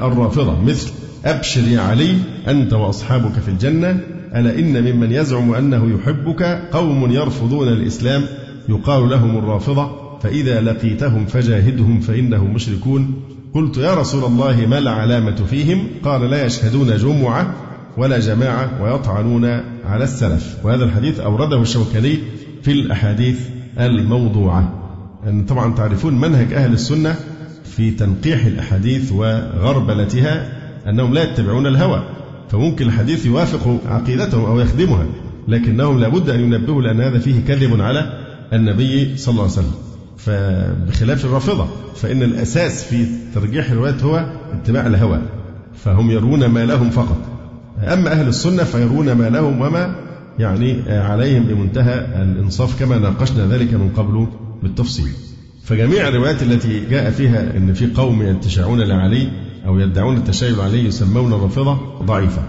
[0.00, 0.92] الرافضة مثل
[1.24, 2.16] أبشر يا علي
[2.48, 4.00] أنت وأصحابك في الجنة
[4.34, 6.42] ألا إن ممن يزعم أنه يحبك
[6.72, 8.22] قوم يرفضون الإسلام
[8.68, 9.90] يقال لهم الرافضة
[10.22, 13.14] فإذا لقيتهم فجاهدهم فإنهم مشركون.
[13.54, 17.54] قلت يا رسول الله ما العلامة فيهم؟ قال لا يشهدون جمعة
[17.96, 19.44] ولا جماعة ويطعنون
[19.84, 20.56] على السلف.
[20.64, 22.18] وهذا الحديث أورده الشوكاني
[22.62, 23.40] في الأحاديث
[23.78, 24.72] الموضوعة.
[25.26, 27.16] أن طبعا تعرفون منهج أهل السنة
[27.64, 30.52] في تنقيح الأحاديث وغربلتها
[30.88, 32.04] أنهم لا يتبعون الهوى.
[32.50, 35.06] فممكن الحديث يوافق عقيدتهم أو يخدمها
[35.48, 39.74] لكنهم لابد أن ينبهوا لأن هذا فيه كذب على النبي صلى الله عليه وسلم.
[40.16, 45.20] فبخلاف الرافضة فإن الأساس في ترجيح الروايات هو اتباع الهوى
[45.84, 47.18] فهم يرون ما لهم فقط.
[47.78, 49.94] أما أهل السنة فيرون ما لهم وما
[50.38, 54.26] يعني عليهم بمنتهى الإنصاف كما ناقشنا ذلك من قبل
[54.62, 55.12] بالتفصيل.
[55.64, 59.28] فجميع الروايات التي جاء فيها أن في قوم يتشاعون لعلي
[59.66, 62.42] أو يدعون التشيع عليه يسمون الرافضة ضعيفة.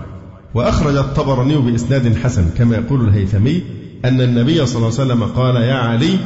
[0.54, 3.62] وأخرج الطبراني بإسناد حسن كما يقول الهيثمي
[4.06, 6.18] أن النبي صلى الله عليه وسلم قال يا علي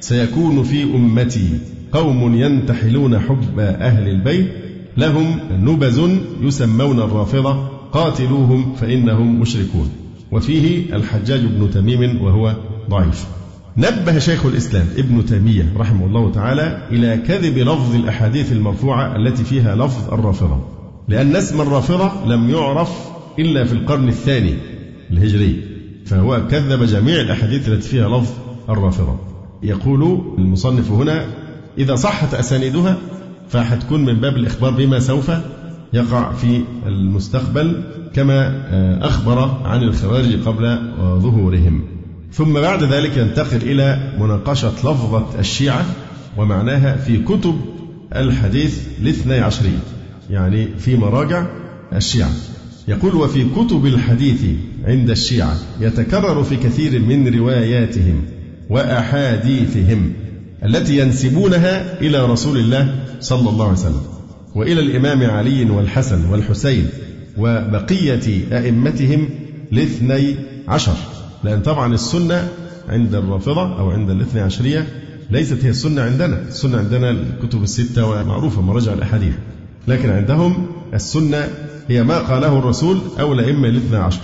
[0.00, 1.48] سيكون في أمتي
[1.92, 4.52] قوم ينتحلون حب أهل البيت
[4.96, 6.00] لهم نبز
[6.42, 9.90] يسمون الرافضة قاتلوهم فإنهم مشركون.
[10.32, 12.56] وفيه الحجاج بن تميم وهو
[12.90, 13.26] ضعيف.
[13.76, 19.76] نبه شيخ الإسلام ابن تيمية رحمه الله تعالى إلى كذب لفظ الأحاديث المرفوعة التي فيها
[19.76, 20.60] لفظ الرافضة
[21.08, 22.90] لأن اسم الرافضة لم يعرف
[23.38, 24.54] إلا في القرن الثاني
[25.10, 25.62] الهجري
[26.06, 28.32] فهو كذب جميع الأحاديث التي فيها لفظ
[28.68, 29.16] الرافضة.
[29.62, 31.26] يقول المصنف هنا
[31.78, 32.98] إذا صحت أسانيدها
[33.48, 35.30] فحتكون من باب الإخبار بما سوف
[35.92, 37.82] يقع في المستقبل
[38.14, 41.91] كما آه، أخبر عن الخوارج قبل ظهورهم.
[42.32, 45.86] ثم بعد ذلك ينتقل إلى مناقشة لفظة الشيعة
[46.36, 47.60] ومعناها في كتب
[48.16, 49.78] الحديث الاثني عشرية
[50.30, 51.46] يعني في مراجع
[51.92, 52.30] الشيعة.
[52.88, 54.40] يقول وفي كتب الحديث
[54.84, 58.24] عند الشيعة يتكرر في كثير من رواياتهم
[58.70, 60.12] وأحاديثهم
[60.64, 64.02] التي ينسبونها إلى رسول الله صلى الله عليه وسلم
[64.54, 66.86] وإلى الإمام علي والحسن والحسين
[67.38, 69.28] وبقية أئمتهم
[69.72, 70.36] الاثني
[70.68, 70.96] عشر.
[71.44, 72.48] لأن طبعا السنة
[72.88, 74.86] عند الرافضة أو عند الاثني عشرية
[75.30, 76.42] ليست هي السنة عندنا.
[76.48, 79.34] السنة عندنا الكتب الستة ومعروفة مراجع الأحاديث.
[79.88, 81.48] لكن عندهم السنة
[81.88, 84.20] هي ما قاله الرسول أو الأئمة الاثنى عشر.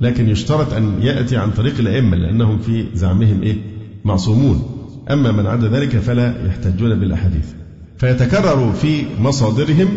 [0.00, 3.56] لكن يشترط أن يأتي عن طريق الأئمة لأنهم في زعمهم إيه؟
[4.04, 4.62] معصومون.
[5.10, 7.46] أما من عدا ذلك فلا يحتجون بالأحاديث.
[7.98, 9.88] فيتكرر في مصادرهم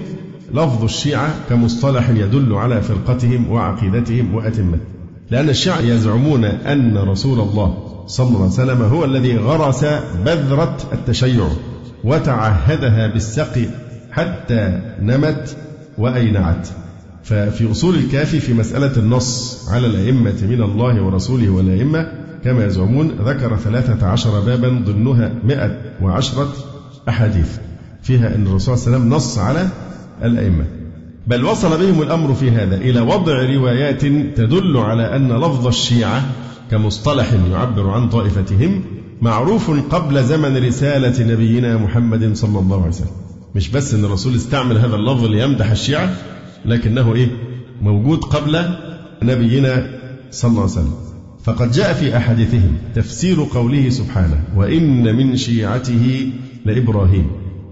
[0.53, 4.96] لفظ الشيعة كمصطلح يدل على فرقتهم وعقيدتهم وأتمتهم.
[5.31, 9.85] لأن الشيعة يزعمون أن رسول الله صلى الله عليه وسلم هو الذي غرس
[10.25, 11.47] بذرة التشيع
[12.03, 13.65] وتعهدها بالسقي
[14.11, 15.57] حتى نمت
[15.97, 16.67] وأينعت.
[17.23, 22.11] ففي أصول الكافي في مسألة النص على الأئمة من الله ورسوله والأئمة
[22.43, 26.53] كما يزعمون ذكر ثلاثة عشر بابا ضمنها مئة وعشرة
[27.09, 27.57] أحاديث.
[28.01, 29.67] فيها أن الرسول صلى الله عليه وسلم نص على
[30.23, 30.65] الأئمة.
[31.27, 34.01] بل وصل بهم الأمر في هذا إلى وضع روايات
[34.37, 36.25] تدل على أن لفظ الشيعة
[36.71, 38.83] كمصطلح يعبر عن طائفتهم
[39.21, 43.07] معروف قبل زمن رسالة نبينا محمد صلى الله عليه وسلم.
[43.55, 46.15] مش بس أن الرسول استعمل هذا اللفظ ليمدح الشيعة
[46.65, 47.27] لكنه إيه؟
[47.81, 48.65] موجود قبل
[49.23, 49.87] نبينا
[50.31, 50.93] صلى الله عليه وسلم.
[51.43, 56.31] فقد جاء في أحاديثهم تفسير قوله سبحانه وإن من شيعته
[56.65, 57.27] لإبراهيم.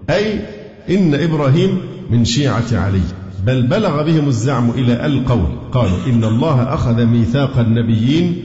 [0.10, 0.40] أي
[0.90, 1.78] إن إبراهيم
[2.10, 3.02] من شيعة علي.
[3.46, 8.36] بل بلغ بهم الزعم إلى القول قالوا إن الله أخذ ميثاق النبيين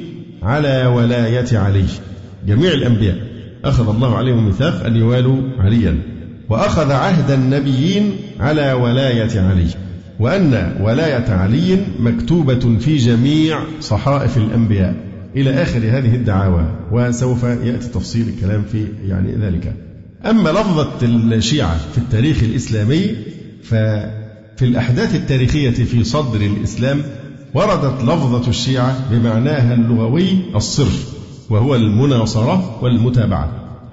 [0.42, 1.84] على ولاية علي.
[2.46, 3.16] جميع الأنبياء
[3.64, 5.98] أخذ الله عليهم ميثاق أن يوالوا عليا.
[6.48, 9.66] وأخذ عهد النبيين على ولاية علي.
[10.20, 14.94] وأن ولاية علي مكتوبة في جميع صحائف الأنبياء.
[15.36, 19.74] إلى آخر هذه الدعاوى وسوف يأتي تفصيل الكلام في يعني ذلك.
[20.26, 23.06] أما لفظة الشيعة في التاريخ الإسلامي
[24.60, 27.02] ففي الأحداث التاريخية في صدر الإسلام
[27.54, 31.14] وردت لفظة الشيعة بمعناها اللغوي الصرف
[31.50, 33.48] وهو المناصرة والمتابعة.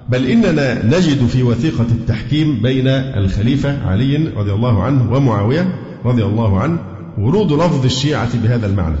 [0.08, 6.60] بل إننا نجد في وثيقة التحكيم بين الخليفة علي رضي الله عنه ومعاوية رضي الله
[6.60, 6.78] عنه
[7.18, 8.98] ورود لفظ الشيعة بهذا المعنى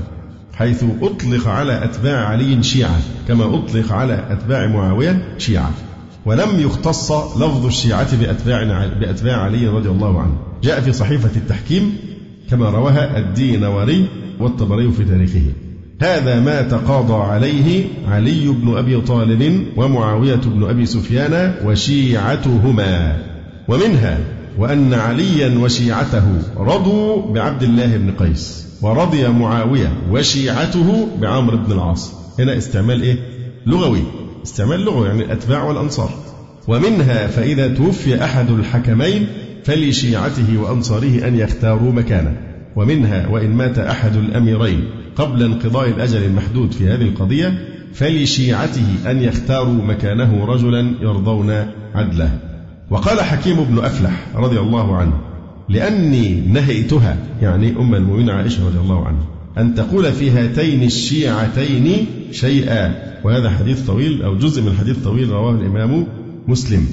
[0.54, 5.70] حيث أطلق على أتباع علي شيعة كما أطلق على أتباع معاوية شيعة.
[6.28, 10.36] ولم يختص لفظ الشيعة بأتباع بأتباع علي رضي الله عنه.
[10.62, 11.96] جاء في صحيفة التحكيم
[12.50, 14.06] كما رواها الدينوري
[14.40, 15.42] والطبري في تاريخه.
[16.00, 23.16] هذا ما تقاضى عليه علي بن أبي طالب ومعاوية بن أبي سفيان وشيعتهما.
[23.68, 24.18] ومنها
[24.58, 32.12] وأن عليا وشيعته رضوا بعبد الله بن قيس ورضي معاوية وشيعته بعمر بن العاص.
[32.38, 33.16] هنا استعمال إيه؟
[33.66, 34.02] لغوي.
[34.44, 36.10] استعمال لغوي يعني الأتباع والأنصار.
[36.68, 39.26] ومنها فإذا توفي أحد الحكمين
[39.64, 42.36] فلشيعته وأنصاره أن يختاروا مكانه.
[42.76, 44.84] ومنها وإن مات أحد الأميرين
[45.16, 47.58] قبل انقضاء الأجل المحدود في هذه القضية
[47.94, 51.50] فلشيعته أن يختاروا مكانه رجلا يرضون
[51.94, 52.38] عدله.
[52.90, 55.20] وقال حكيم بن أفلح رضي الله عنه
[55.68, 57.16] لأني نهيتها.
[57.42, 59.37] يعني أم المؤمنين عائشة رضي الله عنها.
[59.58, 62.94] أن تقول في هاتين الشيعتين شيئا.
[63.24, 66.06] وهذا حديث طويل أو جزء من الحديث طويل رواه الإمام
[66.48, 66.86] مسلم.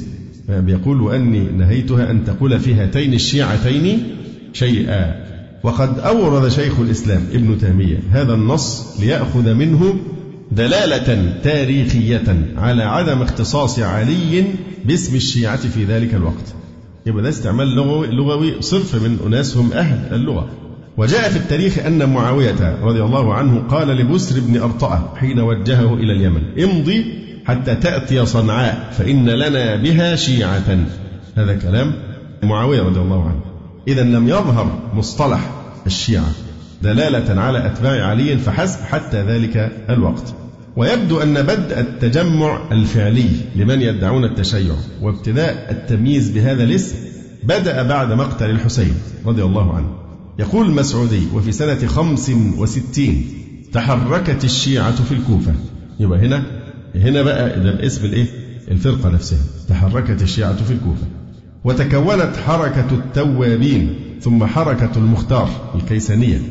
[0.50, 4.04] بيقول وأني نهيتها أن تقول في هاتين الشيعتين
[4.54, 5.26] شيئا.
[5.64, 9.96] وقد أورد شيخ الإسلام ابن تيمية هذا النص ليأخذ منه
[10.52, 14.44] دلالة تاريخية على عدم اختصاص علي
[14.86, 16.54] باسم الشيعة في ذلك الوقت.
[17.06, 20.50] يبقى ده استعمال لغوي, لغوي صرف من أناس هم أهل اللغة.
[20.98, 26.14] وجاء في التاريخ أن معاوية رضي الله عنه قال لبسر بن أرطأة حين وجهه إلى
[26.14, 27.06] اليمن امضي
[27.46, 30.86] حتى تأتي صنعاء فإن لنا بها شيعة.
[31.36, 31.94] هذا كلام
[32.44, 33.42] معاوية رضي الله عنه.
[33.88, 35.52] إذا لم يظهر مصطلح
[35.86, 36.32] الشيعة
[36.82, 40.34] دلالة على أتباع علي فحسب حتى ذلك الوقت.
[40.76, 46.96] ويبدو أن بدء التجمع الفعلي لمن يدعون التشيع وابتداء التمييز بهذا الاسم
[47.44, 48.94] بدأ بعد مقتل الحسين
[49.26, 50.05] رضي الله عنه.
[50.40, 53.28] يقول المسعودي وفي سنة خمس وستين
[53.74, 55.54] تحركت الشيعة في الكوفة.
[56.00, 56.44] يبقى هنا
[56.96, 58.26] هنا بقى ده الاسم الإيه؟
[58.72, 59.40] الفرقة نفسها.
[59.70, 61.08] تحركت الشيعة في الكوفة.
[61.64, 66.42] وتكونت حركة التوابين ثم حركة المختار الكيسانية.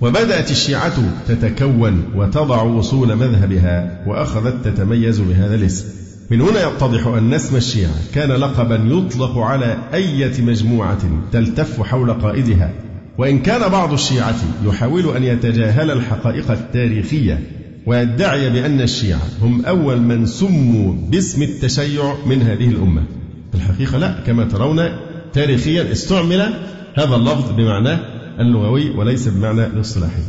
[0.00, 0.92] وبدأت الشيعة
[1.28, 5.86] تتكون وتضع وصول مذهبها وأخذت تتميز بهذا الاسم.
[6.30, 10.98] من هنا يتضح أن اسم الشيعة كان لقبا يطلق على أية مجموعة
[11.32, 12.72] تلتف حول قائدها.
[13.18, 17.40] وإن كان بعض الشيعة يحاول أن يتجاهل الحقائق التاريخية
[17.86, 23.02] ويدعي بأن الشيعة هم أول من سموا باسم التشيع من هذه الأمة.
[23.52, 24.88] في الحقيقة لا كما ترون
[25.32, 26.54] تاريخيا استعمل
[26.94, 28.00] هذا اللفظ بمعناه
[28.40, 30.22] اللغوي وليس بمعنى الاصطلاحي.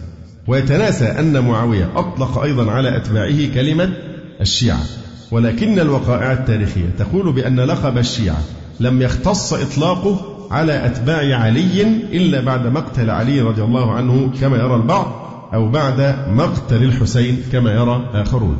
[0.47, 3.93] ويتناسى أن معاوية أطلق أيضا على أتباعه كلمة
[4.41, 4.83] الشيعة.
[5.31, 8.41] ولكن الوقائع التاريخية تقول بأن لقب الشيعة
[8.79, 11.81] لم يختص إطلاقه على أتباع علي
[12.13, 17.71] إلا بعد مقتل علي رضي الله عنه كما يرى البعض أو بعد مقتل الحسين كما
[17.71, 18.57] يرى آخرون.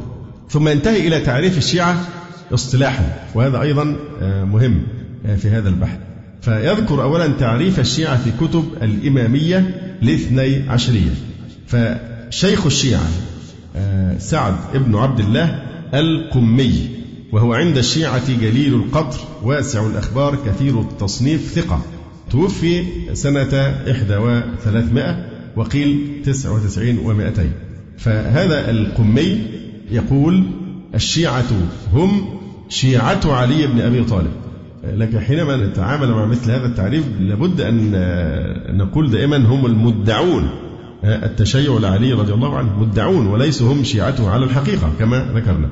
[0.49, 1.95] ثم ينتهي إلى تعريف الشيعة
[2.53, 3.03] اصطلاحا
[3.35, 4.81] وهذا أيضا آه، مهم
[5.25, 5.97] آه، في هذا البحث.
[6.41, 9.57] فيذكر أولا تعريف الشيعة في كتب الإمامية
[10.03, 11.11] الاثني عشرية.
[11.67, 13.07] فشيخ الشيعة
[13.75, 17.00] آه، سعد ابن عبد الله القمي
[17.31, 21.81] وهو عند الشيعة جليل القدر واسع الأخبار كثير التصنيف ثقة.
[22.31, 23.53] توفي سنة
[23.91, 27.51] إحدى وثلاثمائة وقيل تسع وتسعين ومائتين.
[27.97, 29.41] فهذا القمي
[29.91, 30.43] يقول
[30.95, 31.45] الشيعة
[31.93, 32.39] هم
[32.69, 34.31] شيعة علي بن أبي طالب.
[34.83, 37.91] لكن حينما نتعامل مع مثل هذا التعريف لابد أن
[38.77, 40.49] نقول دائما هم المدعون.
[41.03, 45.69] التشيع لعلي رضي الله عنه مدعون وليسوا هم شيعته على الحقيقة كما ذكرنا.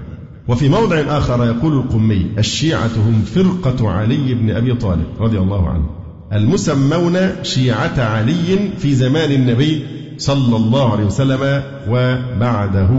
[0.50, 5.90] وفي موضع آخر يقول القمي الشيعة هم فرقة علي بن أبي طالب رضي الله عنه.
[6.34, 9.86] المسمون شيعة علي في زمان النبي
[10.18, 12.90] صلى الله عليه وسلم وبعده.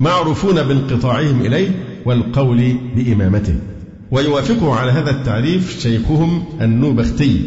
[0.00, 1.70] معروفون بانقطاعهم إليه
[2.04, 3.56] والقول بإمامته.
[4.10, 7.40] ويوافقه على هذا التعريف شيخهم النوبختي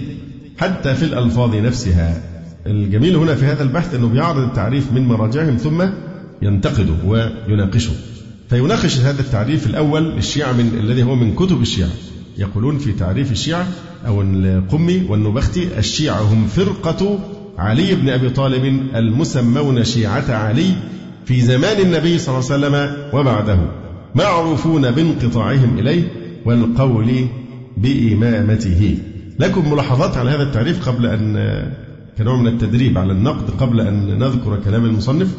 [0.58, 2.22] حتى في الألفاظ نفسها.
[2.66, 5.84] الجميل هنا في هذا البحث أنه بيعرض التعريف من مراجعهم ثم
[6.42, 7.92] ينتقده ويناقشه.
[8.50, 11.90] فيناقش هذا التعريف الأول للشيعة من الذي هو من كتب الشيعة.
[12.38, 13.68] يقولون في تعريف الشيعة
[14.08, 17.20] أو القمي والنبختي الشيعة هم فرقة
[17.58, 20.72] علي بن أبي طالب المسمون شيعة علي
[21.26, 23.60] في زمان النبي صلى الله عليه وسلم وبعده.
[24.16, 26.04] معروفون بانقطاعهم إليه
[26.46, 27.28] والقول
[27.78, 28.98] بإمامته.
[29.40, 31.64] لكم ملاحظات على هذا التعريف قبل أن
[32.18, 35.36] كنوع من التدريب على النقد قبل أن نذكر كلام المصنف؟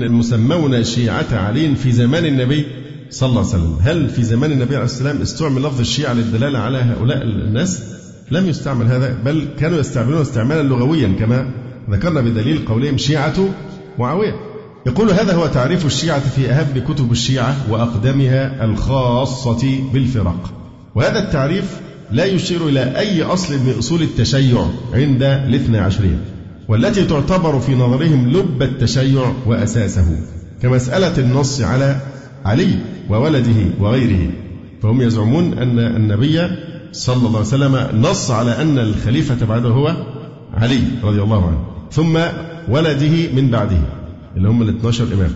[0.00, 2.66] المسمون شيعة علي في زمان النبي
[3.10, 3.76] صلى الله عليه وسلم.
[3.80, 7.82] هل في زمان النبي عليه السلام استعمل لفظ الشيعة للدلالة على هؤلاء الناس؟
[8.30, 11.50] لم يستعمل هذا بل كانوا يستعملون استعمالا لغويا كما
[11.90, 13.48] ذكرنا بدليل قولهم شيعة
[13.98, 14.34] معاوية
[14.86, 20.52] يقول هذا هو تعريف الشيعة في أهم كتب الشيعة وأقدمها الخاصة بالفرق.
[20.94, 21.80] وهذا التعريف
[22.10, 26.35] لا يشير إلى أي أصل من أصول التشيع عند الاثنى عشرية
[26.68, 30.16] والتي تعتبر في نظرهم لب التشيع وأساسه
[30.62, 31.96] كمسألة النص على
[32.44, 34.30] علي وولده وغيره.
[34.82, 36.40] فهم يزعمون أن النبي
[36.92, 39.96] صلى الله عليه وسلم نص على أن الخليفة بعده هو
[40.54, 42.18] علي رضي الله عنه ثم
[42.68, 43.78] ولده من بعده
[44.36, 45.30] اللي هم ال 12 إمام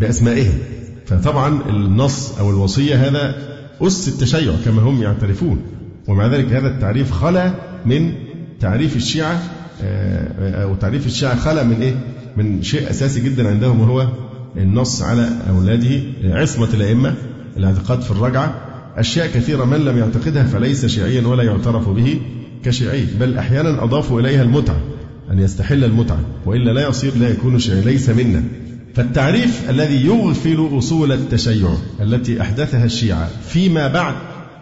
[0.00, 0.58] بأسمائهم.
[1.06, 3.34] فطبعا النص أو الوصية هذا
[3.80, 5.58] أس التشيع كما هم يعترفون.
[6.08, 7.54] ومع ذلك هذا التعريف خلا
[7.86, 8.12] من
[8.60, 9.42] تعريف الشيعة
[9.82, 11.94] أو تعريف الشيعة خلا من إيه؟
[12.36, 14.08] من شيء أساسي جدا عندهم وهو
[14.56, 17.14] النص على أولاده عصمة الأئمة
[17.56, 18.54] الاعتقاد في الرجعة
[18.96, 22.20] أشياء كثيرة من لم يعتقدها فليس شيعيا ولا يعترف به
[22.64, 24.80] كشيعي بل أحيانا أضافوا إليها المتعة
[25.30, 28.42] أن يستحل المتعة وإلا لا يصير لا يكون شيعي ليس منا
[28.94, 31.68] فالتعريف الذي يغفل أصول التشيع
[32.00, 34.14] التي أحدثها الشيعة فيما بعد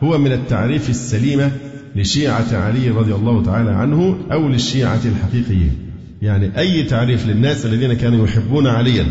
[0.02, 1.50] هو من التعريف السليمة
[1.96, 8.24] لشيعة علي رضي الله تعالى عنه أو للشيعة الحقيقيين يعني أي تعريف للناس الذين كانوا
[8.24, 9.06] يحبون عليا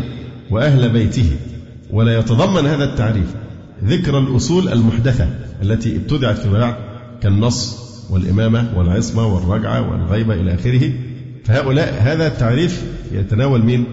[0.50, 1.30] وأهل بيته.
[1.90, 3.34] ولا يتضمن هذا التعريف.
[3.84, 5.28] ذكر الأصول المحدثة
[5.62, 6.74] التي ابتدعت في بعد
[7.22, 7.78] كالنص
[8.10, 10.92] والإمامة والعصمة والرجعة والغيبة إلى آخره.
[11.44, 13.84] فهؤلاء هذا التعريف يتناول مين؟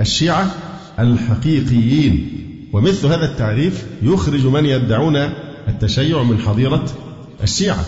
[0.00, 0.50] الشيعة
[0.98, 2.28] الحقيقيين.
[2.72, 5.16] ومثل هذا التعريف يخرج من يدعون
[5.68, 6.84] التشيع من حظيرة
[7.42, 7.84] الشيعة.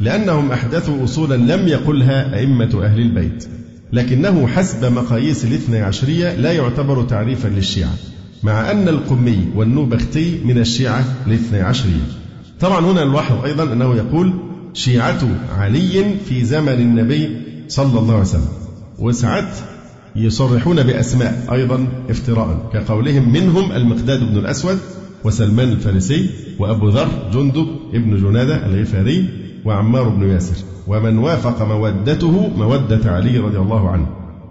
[0.00, 3.48] لأنهم أحدثوا أصولا لم يقلها أئمة أهل البيت
[3.92, 7.94] لكنه حسب مقاييس الاثنى عشرية لا يعتبر تعريفا للشيعة
[8.42, 12.06] مع أن القمي والنوبختي من الشيعة الاثنى عشرية.
[12.60, 14.32] طبعا هنا نلاحظ أيضا أنه يقول
[14.74, 15.20] شيعة
[15.58, 17.36] علي في زمن النبي
[17.68, 18.48] صلى الله عليه وسلم
[18.98, 19.56] وساعات
[20.16, 24.78] يصرحون بأسماء أيضا افتراء كقولهم منهم المقداد بن الأسود
[25.24, 30.56] وسلمان الفارسي وأبو ذر جندب ابن جنادة الغفاري وعمار بن ياسر
[30.86, 34.06] ومن وافق مودته مودة علي رضي الله عنه.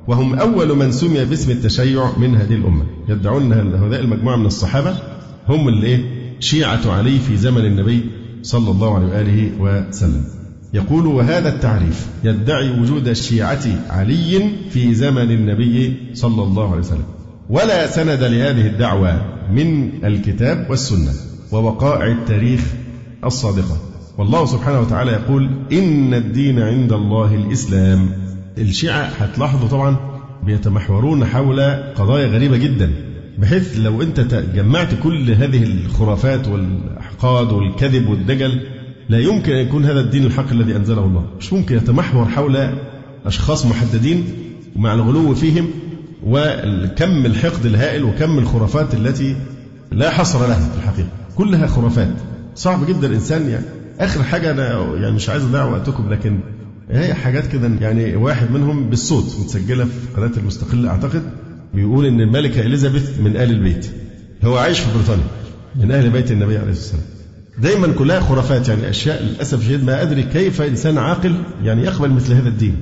[0.07, 2.85] وهم أول من سمي باسم التشيع من هذه الأمة.
[3.09, 4.95] يدعون أن هؤلاء المجموعة من الصحابة
[5.49, 5.99] هم اللي
[6.39, 8.05] شيعة علي في زمن النبي
[8.41, 10.23] صلى الله عليه وآله وسلم.
[10.73, 17.05] يقول وهذا التعريف يدعي وجود شيعة علي في زمن النبي صلى الله عليه وسلم.
[17.49, 21.11] ولا سند لهذه الدعوة من الكتاب والسنة
[21.51, 22.61] ووقائع التاريخ
[23.25, 23.92] الصادقة.
[24.17, 28.09] والله سبحانه وتعالى يقول إن الدين عند الله الإسلام.
[28.57, 29.97] الشيعة هتلاحظوا طبعا
[30.45, 31.61] بيتمحورون حول
[31.95, 32.91] قضايا غريبة جدا
[33.37, 34.19] بحيث لو أنت
[34.55, 38.61] جمعت كل هذه الخرافات والأحقاد والكذب والدجل
[39.09, 41.25] لا يمكن أن يكون هذا الدين الحق الذي أنزله الله.
[41.39, 42.69] مش ممكن يتمحور حول
[43.25, 44.25] أشخاص محددين
[44.75, 45.67] ومع الغلو فيهم
[46.23, 49.35] وكم الحقد الهائل وكم الخرافات التي
[49.91, 51.09] لا حصر لها في الحقيقة.
[51.35, 52.13] كلها خرافات.
[52.55, 53.65] صعب جدا الإنسان يعني
[53.99, 56.39] آخر حاجة أنا يعني مش عايز أضيع وقتكم لكن
[56.91, 61.23] هي حاجات كده يعني واحد منهم بالصوت متسجلة في قناة المستقلة أعتقد
[61.73, 63.87] بيقول إن الملكة إليزابيث من آل البيت.
[64.43, 65.25] هو عايش في بريطانيا
[65.75, 67.23] من أهل بيت النبي عليه الصلاة والسلام.
[67.57, 72.33] دايما كلها خرافات يعني أشياء للأسف الشديد ما أدري كيف إنسان عاقل يعني يقبل مثل
[72.33, 72.75] هذا الدين.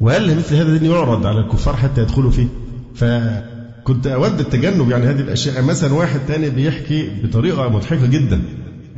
[0.00, 2.46] وهل مثل هذا الدين يعرض على الكفار حتى يدخلوا فيه؟
[2.94, 5.64] فكنت أود التجنب يعني هذه الأشياء.
[5.64, 8.42] مثلا واحد تاني بيحكي بطريقة مضحكة جدا.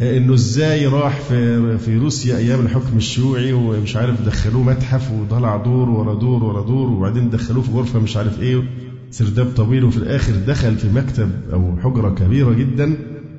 [0.01, 5.91] إنه إزاي راح في في روسيا أيام الحكم الشيوعي ومش عارف دخلوه متحف وطلع دور
[5.91, 8.63] ورا دور ورا دور وبعدين دخلوه في غرفة مش عارف إيه.
[9.11, 12.97] سرداب طويل وفي الآخر دخل في مكتب أو حجرة كبيرة جدا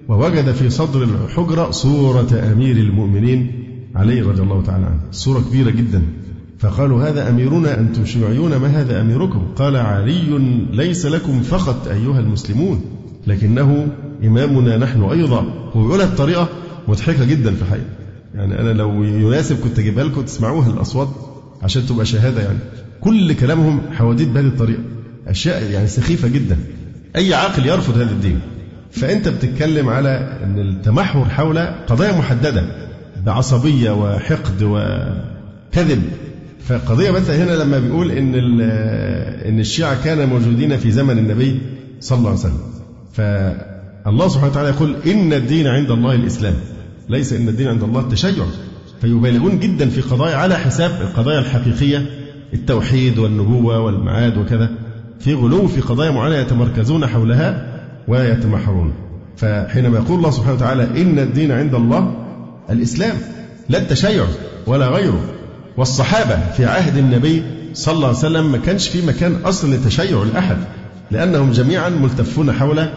[0.08, 3.52] ووجد في صدر الحجرة صورة أمير المؤمنين
[3.96, 5.00] علي رضي الله تعالى عنه.
[5.12, 6.02] صورة كبيرة جدا.
[6.60, 10.40] فقالوا هذا أميرنا أنتم شيوعيون ما هذا أميركم؟ قال علي
[10.72, 12.82] ليس لكم فقط أيها المسلمون
[13.28, 13.88] لكنه
[14.24, 15.40] إمامنا نحن أيضا.
[15.74, 16.50] هو بيقولها بطريقة
[16.88, 17.86] مضحكة جدا في الحقيقة.
[18.36, 21.10] يعني أنا لو يناسب كنت أجيبها لكم تسمعوها الأصوات
[21.62, 22.58] عشان تبقى شهادة يعني.
[23.02, 24.82] كل كلامهم حواديت بهذه الطريقة.
[25.28, 26.58] أشياء يعني سخيفة جدا.
[27.16, 28.40] أي عاقل يرفض هذا الدين.
[28.92, 32.64] فأنت بتتكلم على أن التمحور حول قضايا محددة
[33.26, 36.04] بعصبية وحقد وكذب.
[36.66, 38.36] فقضية مثلا هنا لما بيقول إن
[39.46, 41.62] إن الشيعة كانوا موجودين في زمن النبي
[42.00, 42.60] صلى الله عليه وسلم.
[44.08, 46.54] فالله سبحانه وتعالى يقول إن الدين عند الله الإسلام.
[47.10, 48.46] ليس إن الدين عند الله التشيع.
[49.02, 52.06] فيبالغون جدا في قضايا على حساب القضايا الحقيقية
[52.54, 54.70] التوحيد والنبوة والمعاد وكذا.
[55.20, 58.94] في غلو في قضايا معينة يتمركزون حولها ويتمحرون.
[59.38, 62.26] فحينما يقول الله سبحانه وتعالى إن الدين عند الله
[62.70, 63.16] الإسلام
[63.70, 64.26] لا التشيع
[64.68, 65.22] ولا غيره.
[65.78, 67.44] والصحابة في عهد النبي
[67.74, 70.58] صلى الله عليه وسلم ما كانش في مكان أصلا للتشيع لأحد
[71.12, 72.88] لأنهم جميعا ملتفون حول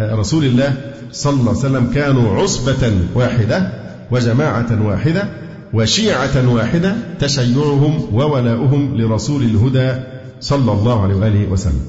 [0.00, 0.74] رسول الله
[1.12, 3.72] صلى الله عليه وسلم كانوا عصبة واحدة
[4.10, 5.28] وجماعة واحدة
[5.74, 9.92] وشيعة واحدة تشيعهم وولاؤهم لرسول الهدى
[10.40, 11.80] صلى الله عليه وآله وسلم.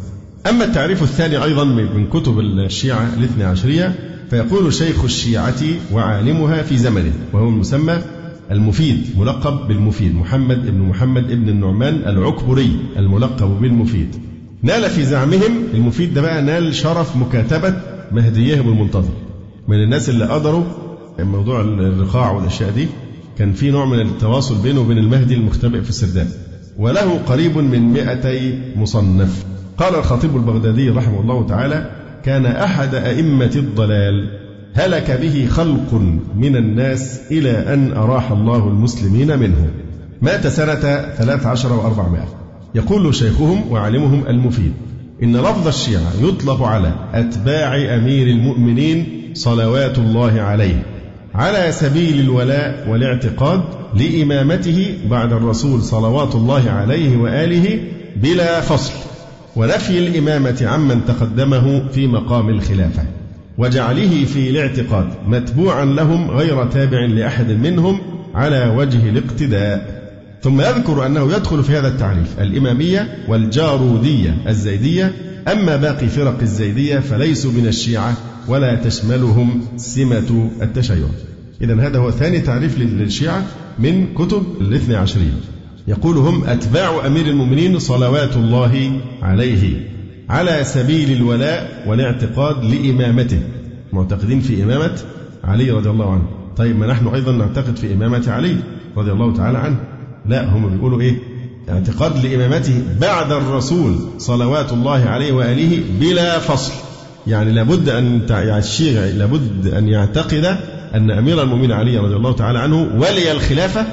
[0.50, 3.96] أما التعريف الثاني أيضا من كتب الشيعة الاثنى عشرية
[4.30, 5.62] فيقول شيخ الشيعة
[5.94, 7.98] وعالمها في زمنه وهو المسمى
[8.52, 14.16] المفيد ملقب بالمفيد محمد بن محمد بن النعمان العكبري الملقب بالمفيد.
[14.64, 17.74] نال في زعمهم المفيد ده بقى نال شرف مكاتبة
[18.12, 19.14] مهديهم المنتظر
[19.68, 20.64] من الناس اللي قدروا
[21.20, 22.88] موضوع الرقاع والأشياء دي
[23.38, 26.28] كان في نوع من التواصل بينه وبين المهدي المختبئ في السرداب.
[26.78, 29.46] وله قريب من 200 مصنف.
[29.78, 31.92] قال الخطيب البغدادي رحمه الله تعالى
[32.24, 34.40] كان أحد أئمة الضلال
[34.74, 35.94] هلك به خلق
[36.36, 39.70] من الناس إلى أن أراح الله المسلمين منه.
[40.22, 40.76] مات سنة
[41.18, 42.28] 13 وأربعمائة.
[42.76, 44.74] يقول شيخهم وعالمهم المفيد.
[45.24, 50.84] إن لفظ الشيعة يطلق على أتباع أمير المؤمنين صلوات الله عليه
[51.36, 53.62] على سبيل الولاء والاعتقاد
[53.96, 57.80] لإمامته بعد الرسول صلوات الله عليه وآله
[58.16, 58.94] بلا فصل
[59.56, 63.04] ونفي الإمامة عمن تقدمه في مقام الخلافة
[63.58, 68.00] وجعله في الاعتقاد متبوعا لهم غير تابع لأحد منهم
[68.36, 69.99] على وجه الاقتداء.
[70.42, 75.14] ثم يذكر أنه يدخل في هذا التعريف الإمامية والجارودية الزيدية.
[75.52, 78.18] أما باقي فرق الزيدية فليسوا من الشيعة
[78.48, 81.08] ولا تشملهم سمة التشيع.
[81.62, 83.46] إذا هذا هو ثاني تعريف للشيعة
[83.80, 85.32] من كتب الاثنى عشرية
[85.88, 89.88] يقول هم أتباع أمير المؤمنين صلوات الله عليه
[90.30, 93.40] على سبيل الولاء والاعتقاد لإمامته.
[93.94, 95.00] معتقدين في إمامة
[95.44, 96.24] علي رضي الله عنه.
[96.58, 98.56] طيب ما نحن أيضا نعتقد في إمامة علي
[98.98, 99.99] رضي الله تعالى عنه.
[100.30, 101.20] لا هم بيقولوا إيه؟
[101.70, 106.74] اعتقاد لإمامته بعد الرسول صلوات الله عليه وآله بلا فصل.
[107.28, 108.22] يعني لابد أن
[108.80, 110.58] يعني لابد أن يعتقد
[110.94, 113.86] أن أمير المؤمنين علي رضي الله تعالى عنه ولي الخلافة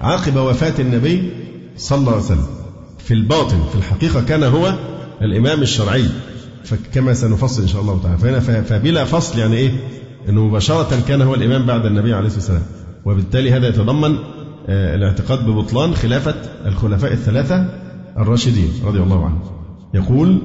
[0.00, 1.30] عقب وفاة النبي
[1.76, 2.46] صلى الله عليه وسلم.
[2.98, 4.74] في الباطن في الحقيقة كان هو
[5.22, 6.04] الإمام الشرعي.
[6.64, 8.40] فكما سنفصل إن شاء الله تعالى.
[8.40, 9.70] فهنا فبلا فصل يعني إيه؟
[10.28, 12.62] أنه مباشرة كان هو الإمام بعد النبي عليه الصلاة والسلام.
[13.04, 14.16] وبالتالي هذا يتضمن
[14.68, 16.34] الاعتقاد ببطلان خلافة
[16.66, 17.66] الخلفاء الثلاثة
[18.18, 19.40] الراشدين رضي الله عنهم.
[19.94, 20.38] يقول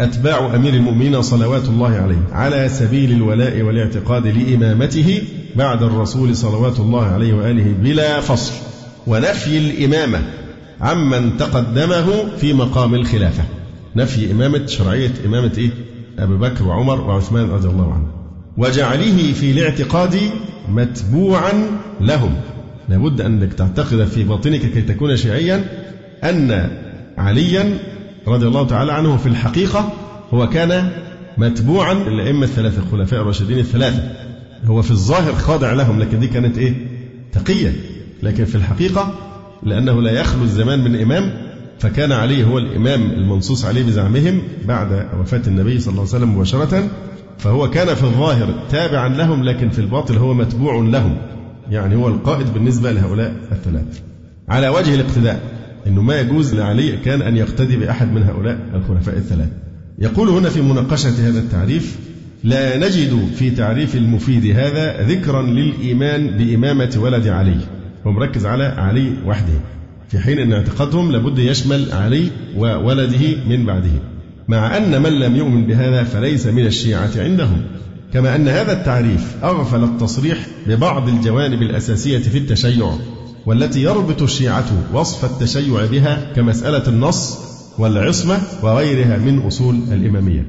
[0.00, 5.22] أتباع أمير المؤمنين صلوات الله عليه على سبيل الولاء والاعتقاد لإمامته
[5.56, 8.52] بعد الرسول صلوات الله عليه وآله بلا فصل
[9.06, 10.22] ونفي الإمامة
[10.80, 13.44] عمن تقدمه في مقام الخلافة.
[13.96, 15.70] نفي إمامة شرعية إمامة إيه؟
[16.18, 18.06] أبي بكر وعمر وعثمان رضي الله عنه
[18.56, 20.20] وجعله في الاعتقاد
[20.68, 21.52] متبوعا
[22.00, 22.34] لهم.
[22.88, 25.64] لابد أنك تعتقد في باطنك كي تكون شيعيا
[26.24, 26.70] أن
[27.18, 27.78] عليا
[28.28, 29.92] رضي الله تعالى عنه في الحقيقة
[30.34, 30.90] هو كان
[31.38, 34.02] متبوعا للأئمة الثلاثة الخلفاء الراشدين الثلاثة.
[34.64, 36.74] هو في الظاهر خاضع لهم لكن دي كانت إيه؟
[37.32, 37.72] تقية.
[38.22, 39.14] لكن في الحقيقة
[39.62, 41.32] لأنه لا يخلو الزمان من إمام
[41.78, 46.88] فكان علي هو الإمام المنصوص عليه بزعمهم بعد وفاة النبي صلى الله عليه وسلم مباشرة.
[47.38, 51.16] فهو كان في الظاهر تابعا لهم لكن في الباطل هو متبوع لهم.
[51.70, 54.00] يعني هو القائد بالنسبة لهؤلاء الثلاث
[54.48, 55.40] على وجه الاقتداء
[55.86, 59.48] أنه ما يجوز لعلي كان أن يقتدي بأحد من هؤلاء الخلفاء الثلاث
[59.98, 61.96] يقول هنا في مناقشة هذا التعريف
[62.44, 67.56] لا نجد في تعريف المفيد هذا ذكرا للإيمان بإمامة ولد علي.
[68.06, 69.60] هو مركز على علي وحده.
[70.08, 73.90] في حين أن اعتقادهم لابد يشمل علي وولده من بعده.
[74.48, 77.62] مع أن من لم يؤمن بهذا فليس من الشيعة عندهم.
[78.12, 82.92] كما أن هذا التعريف أغفل التصريح ببعض الجوانب الأساسية في التشيع
[83.46, 87.38] والتي يربط الشيعة وصف التشيع بها كمسألة النص
[87.78, 90.46] والعصمة وغيرها من أصول الإمامية.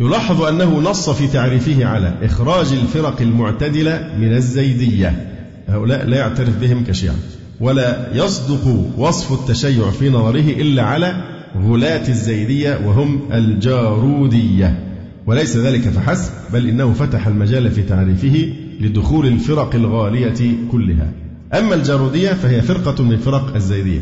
[0.00, 5.26] يلاحظ أنه نص في تعريفه على إخراج الفرق المعتدلة من الزيدية.
[5.68, 7.14] هؤلاء لا يعترف بهم كشيعة.
[7.60, 11.24] ولا يصدق وصف التشيع في نظره إلا على
[11.68, 14.89] غلاة الزيدية وهم الجارودية.
[15.30, 21.12] وليس ذلك فحسب بل إنه فتح المجال في تعريفه لدخول الفرق الغالية كلها.
[21.58, 24.00] أما الجارودية فهي فرقة من فرق الزيدية.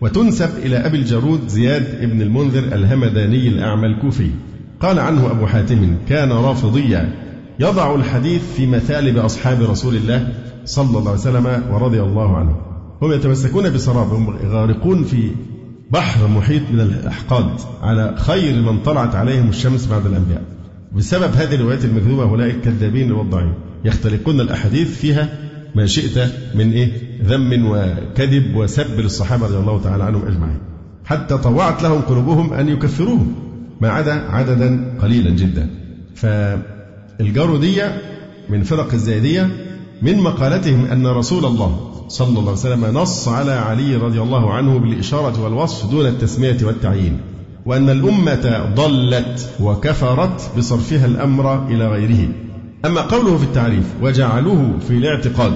[0.00, 4.30] وتنسب إلى أبي الجارود زياد بن المنذر الهمداني الأعمى الكوفي.
[4.80, 7.12] قال عنه أبو حاتم كان رافضيا
[7.60, 10.28] يضع الحديث في مثالب أصحاب رسول الله
[10.64, 12.56] صلى الله عليه وسلم ورضي الله عنه.
[13.02, 15.30] هم يتمسكون بسراب هم غارقون في
[15.90, 17.50] بحر محيط من الأحقاد
[17.82, 20.59] على خير من طلعت عليهم الشمس بعد الأنبياء.
[20.96, 25.28] بسبب هذه الروايات المكذوبة هؤلاء الكذابين الوضاعين يختلقون الأحاديث فيها
[25.74, 26.92] ما شئت من إيه؟
[27.24, 30.58] ذم وكذب وسب للصحابة رضي الله تعالى عنهم أجمعين.
[31.04, 33.34] حتى طوعت لهم قلوبهم أن يكفروهم
[33.80, 35.70] ما عدا عددا قليلا جدا.
[36.14, 38.02] فالجارودية
[38.48, 39.48] من فرق الزيدية
[40.02, 44.78] من مقالتهم أن رسول الله صلى الله عليه وسلم نص على علي رضي الله عنه
[44.78, 47.20] بالإشارة والوصف دون التسمية والتعيين.
[47.66, 52.28] وأن الأمة ضلت وكفرت بصرفها الأمر إلى غيره.
[52.84, 55.54] أما قوله في التعريف وجعلوه في الاعتقاد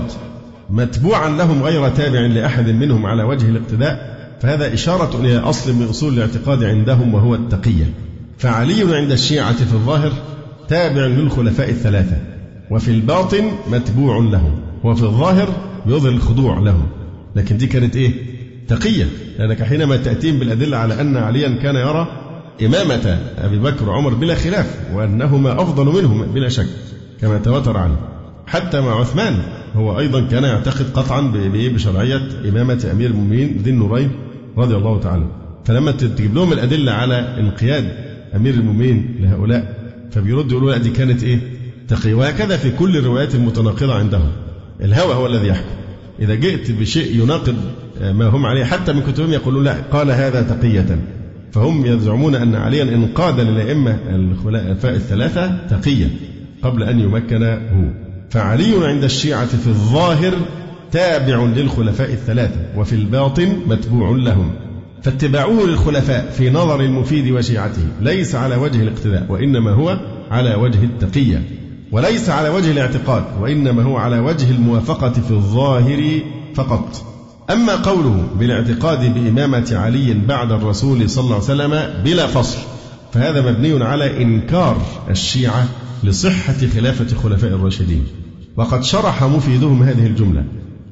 [0.70, 6.14] متبوعا لهم غير تابع لأحد منهم على وجه الاقتداء فهذا إشارة إلى أصل من أصول
[6.14, 7.92] الاعتقاد عندهم وهو التقية.
[8.38, 10.12] فعلي عند الشيعة في الظاهر
[10.68, 12.16] تابع للخلفاء الثلاثة
[12.70, 15.48] وفي الباطن متبوع لهم وفي الظاهر
[15.86, 16.86] يظهر الخضوع لهم.
[17.36, 18.33] لكن دي كانت إيه؟
[18.68, 19.06] تقية.
[19.38, 22.08] لأنك حينما تأتيهم بالأدلة على أن عليا كان يرى
[22.66, 26.66] إمامة أبي بكر وعمر بلا خلاف وأنهما أفضل منهم بلا شك
[27.20, 27.96] كما تواتر عنه.
[28.46, 29.42] حتى مع عثمان
[29.74, 34.10] هو أيضا كان يعتقد قطعا بشرعية إمامة أمير المؤمنين ذي النورين
[34.58, 35.26] رضي الله تعالى.
[35.64, 37.92] فلما تجيب لهم الأدلة على انقياد
[38.36, 41.38] أمير المؤمنين لهؤلاء فبيردوا يقولوا لا دي كانت إيه؟
[41.88, 44.32] تقي وهكذا في كل الروايات المتناقضة عندهم.
[44.80, 45.74] الهوى هو الذي يحكم.
[46.20, 47.56] إذا جئت بشيء يناقض
[48.00, 48.64] ما هم عليه.
[48.64, 50.98] حتى من كتبهم يقولون لا قال هذا تقية.
[51.52, 56.08] فهم يزعمون أن عليا انقاد للأئمة الخلفاء الثلاثة تقية
[56.62, 57.84] قبل أن يمكن هو
[58.30, 60.32] فعلي عند الشيعة في الظاهر
[60.92, 64.50] تابع للخلفاء الثلاثة وفي الباطن متبوع لهم.
[65.02, 67.82] فاتباعه للخلفاء في نظر المفيد وشيعته.
[68.00, 69.98] ليس على وجه الاقتداء وإنما هو
[70.30, 71.42] على وجه التقية.
[71.92, 76.20] وليس على وجه الاعتقاد وإنما هو على وجه الموافقة في الظاهر
[76.54, 77.13] فقط.
[77.50, 82.58] أما قوله بالاعتقاد بإمامة علي بعد الرسول صلى الله عليه وسلم بلا فصل
[83.12, 85.68] فهذا مبني على إنكار الشيعة
[86.04, 88.06] لصحة خلافة خلفاء الراشدين.
[88.56, 90.44] وقد شرح مفيدهم هذه الجملة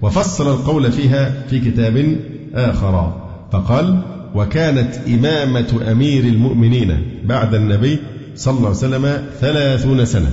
[0.02, 2.16] وفصل القول فيها في كتاب
[2.54, 3.22] آخر.
[3.52, 4.02] فقال
[4.34, 7.98] وكانت إمامة أمير المؤمنين بعد النبي
[8.36, 10.30] صلى الله عليه وسلم ثلاثون سنة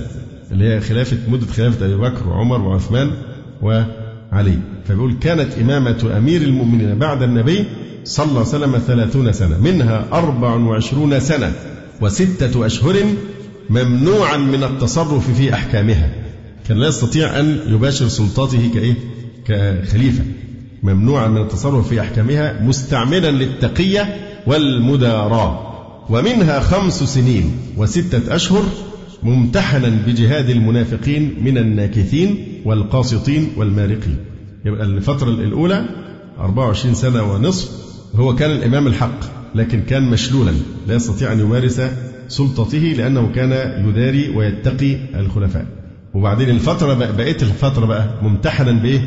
[0.52, 3.10] اللي هي خلافة مدة خلافة أبي بكر وعمر وعثمان
[4.32, 4.58] وعلي
[4.88, 7.64] فبيقول كانت إمامة أمير المؤمنين بعد النبي
[8.04, 11.52] صلى الله عليه وسلم ثلاثون سنة منها أربع وعشرون سنة
[12.00, 12.96] وستة أشهر
[13.70, 16.10] ممنوعا من التصرف في أحكامها.
[16.68, 18.94] كان لا يستطيع أن يباشر سلطاته كإيه؟
[19.46, 20.24] كخليفة.
[20.82, 24.16] ممنوعا من التصرف في أحكامها مستعملا للتقية
[24.46, 25.70] والمداراة.
[26.10, 28.64] ومنها خمس سنين وستة أشهر
[29.22, 34.16] ممتحنا بجهاد المنافقين من الناكثين والقاسطين والمارقين.
[34.64, 35.84] يبقى الفترة الأولى
[36.38, 37.70] 24 سنة ونصف
[38.16, 39.20] هو كان الإمام الحق
[39.54, 40.52] لكن كان مشلولا
[40.88, 41.82] لا يستطيع أن يمارس
[42.28, 43.50] سلطته لأنه كان
[43.88, 45.66] يداري ويتقي الخلفاء.
[46.14, 49.00] وبعدين الفترة بقيت الفترة بقى ممتحنا بإيه؟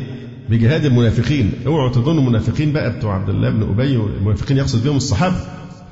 [0.50, 1.52] بجهاد المنافقين.
[1.66, 5.36] اوعوا تظنوا المنافقين بقى بتوع عبد الله بن أبي المنافقين يقصد بهم الصحابة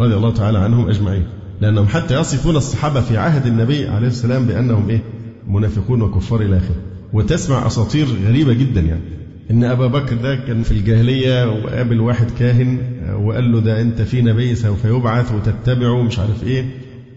[0.01, 1.25] رضي الله تعالى عنهم أجمعين.
[1.63, 5.03] لأنهم حتى يصفون الصحابة في عهد النبي عليه السلام بأنهم إيه؟
[5.49, 6.77] منافقون وكفار إلى آخره.
[7.13, 9.01] وتسمع أساطير غريبة جدا يعني.
[9.51, 12.79] إن أبا بكر ده كان في الجاهلية وقابل واحد كاهن
[13.25, 16.65] وقال له ده أنت في نبي سوف يبعث وتتبعه مش عارف إيه.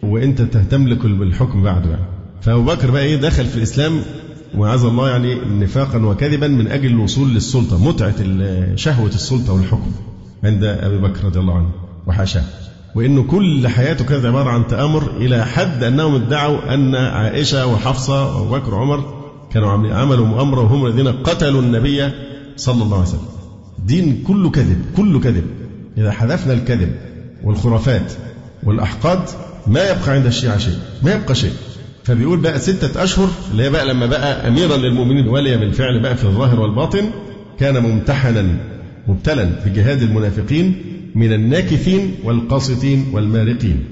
[0.04, 2.06] وأنت تهتملك بالحكم بعده يعني.
[2.42, 4.02] فأبو بكر بقى إيه؟ دخل في الإسلام
[4.58, 8.16] وعز الله يعني نفاقا وكذبا من أجل الوصول للسلطة متعة
[8.76, 9.92] شهوة السلطة والحكم
[10.44, 11.70] عند أبي بكر رضي الله عنه.
[12.08, 12.44] وحاشاه.
[12.96, 18.56] وإنه كل حياته كانت عبارة عن تأمر إلى حد أنهم ادعوا أن عائشة وحفصة وابو
[18.56, 22.10] بكر وعمر كانوا عملوا مؤامرة وهم الذين قتلوا النبي
[22.56, 23.28] صلى الله عليه وسلم.
[23.86, 25.44] دين كله كذب، كله كذب.
[25.98, 26.92] إذا حذفنا الكذب
[27.44, 28.14] والخرافات
[28.64, 29.20] والأحقاد
[29.68, 31.54] ما يبقى عند الشيعة شيء، ما يبقى شيء.
[32.04, 36.24] فبيقول بقى ستة أشهر اللي هي بقى لما بقى أميرا للمؤمنين ولي بالفعل بقى في
[36.24, 37.04] الظاهر والباطن
[37.60, 38.58] كان ممتحنا
[39.08, 40.76] مبتلا بجهاد المنافقين
[41.16, 43.84] من الناكثين والقاسطين والمارقين.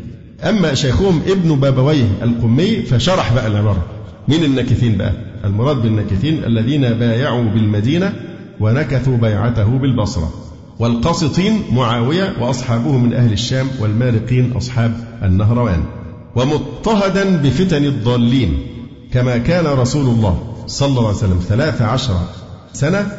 [0.43, 3.85] أما شيخهم ابن بابويه القمي فشرح بقى العبارة.
[4.27, 5.13] من الناكثين بقى؟
[5.45, 8.13] المراد بالناكثين الذين بايعوا بالمدينة
[8.59, 10.33] ونكثوا بيعته بالبصرة.
[10.79, 14.93] والقاسطين معاوية وأصحابه من أهل الشام والمارقين أصحاب
[15.23, 15.83] النهروان.
[16.35, 18.57] ومضطهدا بفتن الضالين
[19.13, 22.15] كما كان رسول الله صلى الله عليه وسلم ثلاث عشر
[22.73, 23.11] سنة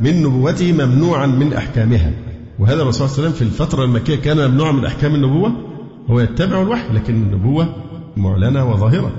[0.00, 2.12] من نبوته ممنوعا من أحكامها.
[2.58, 5.52] وهذا الرسول صلى الله عليه وسلم في الفترة المكية كان ممنوع من أحكام النبوة
[6.10, 7.74] هو يتبع الوحي لكن النبوة
[8.16, 9.12] معلنة وظاهرة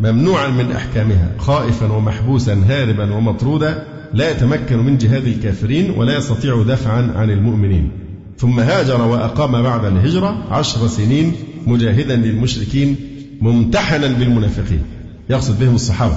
[0.00, 3.84] ممنوعا من أحكامها خائفا ومحبوسا هاربا ومطرودا
[4.14, 7.90] لا يتمكن من جهاد الكافرين ولا يستطيع دفعا عن المؤمنين.
[8.38, 11.32] ثم هاجر وأقام بعد الهجرة عشر سنين
[11.66, 12.96] مجاهدا للمشركين
[13.40, 14.82] ممتحنا بالمنافقين.
[15.30, 16.16] يقصد بهم الصحابة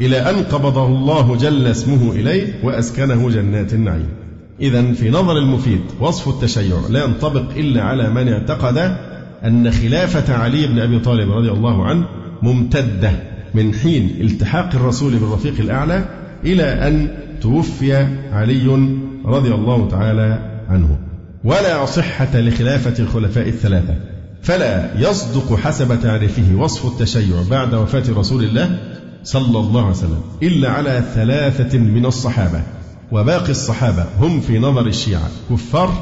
[0.00, 4.08] إلى أن قبضه الله جل اسمه إليه وأسكنه جنات النعيم.
[4.60, 8.96] إذا في نظر المفيد وصف التشيع لا ينطبق إلا على من اعتقد
[9.44, 12.06] أن خلافة علي بن أبي طالب رضي الله عنه
[12.42, 13.12] ممتدة
[13.54, 16.04] من حين التحاق الرسول بالرفيق الأعلى
[16.44, 17.08] إلى أن
[17.40, 17.94] توفي
[18.32, 18.88] علي
[19.24, 20.38] رضي الله تعالى
[20.68, 20.98] عنه.
[21.44, 23.94] ولا صحة لخلافة الخلفاء الثلاثة.
[24.42, 28.78] فلا يصدق حسب تعريفه وصف التشيع بعد وفاة رسول الله
[29.24, 32.62] صلى الله عليه وسلم إلا على ثلاثة من الصحابة.
[33.12, 35.92] وباقي الصحابة هم في نظر الشيعة كفار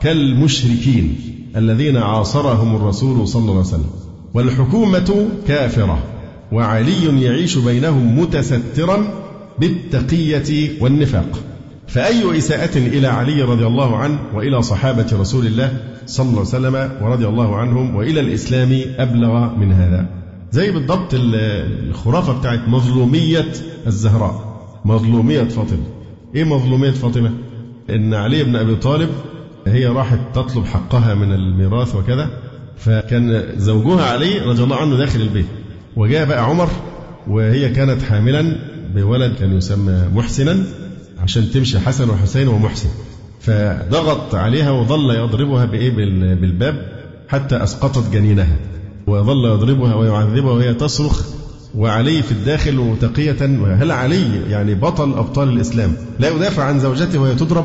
[0.00, 1.16] كالمشركين
[1.56, 3.90] الذين عاصرهم الرسول صلى الله عليه وسلم.
[4.34, 5.98] والحكومة كافرة
[6.52, 9.04] وعلي يعيش بينهم متسترا
[9.58, 11.38] بالتقية والنفاق.
[11.88, 15.72] فأي إساءة إلى علي رضي الله عنه وإلى صحابة رسول الله
[16.06, 20.06] صلى الله عليه وسلم ورضي الله عنهم وإلى الإسلام أبلغ من هذا.
[20.52, 23.52] زي بالضبط الخرافة بتاعت مظلومية
[23.86, 26.01] الزهراء مظلومية فاطمة.
[26.34, 27.30] إيه مظلومية فاطمة؟
[27.90, 29.08] إن علي بن أبي طالب
[29.66, 32.30] هي راحت تطلب حقها من الميراث وكذا
[32.76, 35.46] فكان زوجها علي رضي الله عنه داخل البيت.
[35.96, 36.68] وجاء بقى عمر
[37.28, 38.56] وهي كانت حاملا
[38.94, 40.64] بولد كان يسمى محسنا
[41.22, 42.88] عشان تمشي حسن وحسين ومحسن.
[43.40, 45.90] فضغط عليها وظل يضربها بإيه؟
[46.34, 46.92] بالباب
[47.28, 48.56] حتى أسقطت جنينها.
[49.06, 51.22] وظل يضربها ويعذبها وهي تصرخ
[51.74, 53.46] وعلي في الداخل وتقية
[53.80, 57.64] هل علي يعني بطل أبطال الإسلام؟ لا يدافع عن زوجته وهي تضرب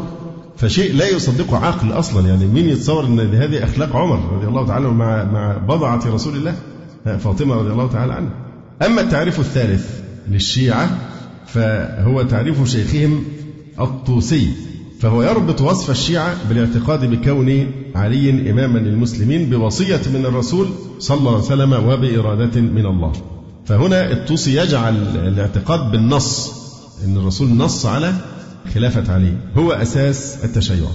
[0.57, 2.27] فشيء لا يصدقه عقل أصلا.
[2.27, 6.55] يعني مين يتصور أن هذه أخلاق عمر رضي الله تعالى مع مع بضعة رسول الله؟
[7.17, 8.31] فاطمة رضي الله تعالى عنها.
[8.85, 10.97] أما التعريف الثالث للشيعة
[11.47, 13.23] فهو تعريف شيخهم
[13.79, 14.49] الطوسي
[14.99, 20.67] فهو يربط وصف الشيعة بالاعتقاد بكون علي إماما للمسلمين بوصية من الرسول
[20.99, 23.36] صلى الله عليه وسلم وبإرادة من الله.
[23.67, 26.51] فهنا الطوسي يجعل الاعتقاد بالنص
[27.05, 28.13] أن الرسول نص على
[28.73, 30.85] خلافة علي هو أساس التشيع.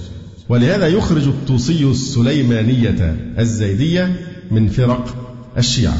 [0.49, 4.15] ولهذا يخرج الطوسي السليمانية الزيدية
[4.51, 5.15] من فرق
[5.57, 5.97] الشيعة.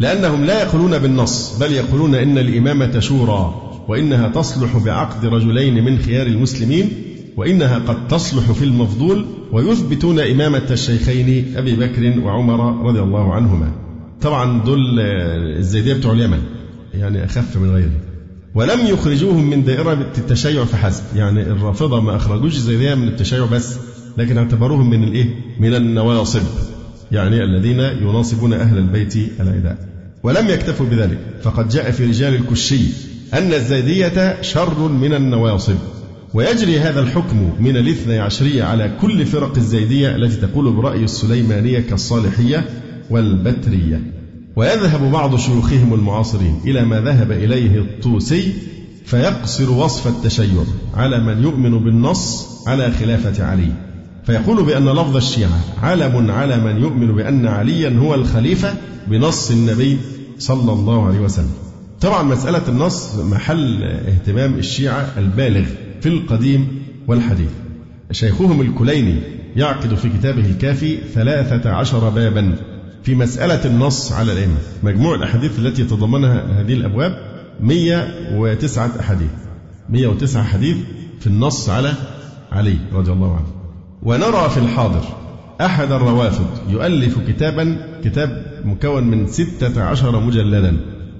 [0.00, 6.26] لأنهم لا يقولون بالنص بل يقولون إن الإمامة شورى وإنها تصلح بعقد رجلين من خيار
[6.26, 6.88] المسلمين
[7.36, 13.85] وإنها قد تصلح في المفضول ويثبتون إمامة الشيخين أبي بكر وعمر رضي الله عنهما.
[14.22, 16.42] طبعا دول الزيدية بتوع اليمن
[16.94, 18.00] يعني أخف من غيره
[18.54, 23.76] ولم يخرجوهم من دائرة التشيع فحسب يعني الرافضة ما أخرجوش الزيدية من التشيع بس
[24.16, 25.26] لكن اعتبروهم من الإيه؟
[25.60, 26.42] من النواصب.
[27.12, 29.78] يعني الذين يناصبون أهل البيت العداء
[30.22, 31.18] ولم يكتفوا بذلك.
[31.42, 32.80] فقد جاء في رجال الكشي
[33.34, 35.76] أن الزيدية شر من النواصب.
[36.34, 42.64] ويجري هذا الحكم من الاثني عشرية على كل فرق الزيدية التي تقول برأي السليمانية كالصالحية
[43.10, 44.12] والبترية.
[44.56, 48.52] ويذهب بعض شيوخهم المعاصرين إلى ما ذهب إليه الطوسي
[49.04, 53.72] فيقصر وصف التشيع على من يؤمن بالنص على خلافة علي.
[54.24, 58.74] فيقول بأن لفظ الشيعة علم على من يؤمن بأن عليا هو الخليفة
[59.06, 59.98] بنص النبي
[60.38, 61.50] صلى الله عليه وسلم.
[62.00, 65.64] طبعا مسألة النص محل اهتمام الشيعة البالغ
[66.00, 66.68] في القديم
[67.08, 67.50] والحديث.
[68.12, 69.14] شيخهم الكليني
[69.56, 72.56] يعقد في كتابه الكافي ثلاثة عشر بابا
[73.06, 74.58] في مسألة النص على الأئمة.
[74.82, 77.18] مجموع الأحاديث التي تضمنها هذه الأبواب
[77.60, 79.30] 109 أحاديث.
[79.90, 80.76] 109 حديث
[81.20, 81.92] في النص على
[82.52, 83.46] علي رضي الله عنه.
[84.02, 85.04] ونرى في الحاضر
[85.60, 90.76] أحد الروافض يؤلف كتابا كتاب مكون من ستة عشر مجلدا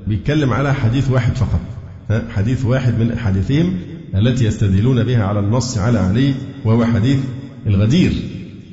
[0.06, 1.60] بيتكلم على حديث واحد فقط.
[2.30, 3.78] حديث واحد من أحاديثهم
[4.14, 6.34] التي يستدلون بها على النص على علي
[6.64, 7.18] وهو حديث
[7.66, 8.12] الغدير.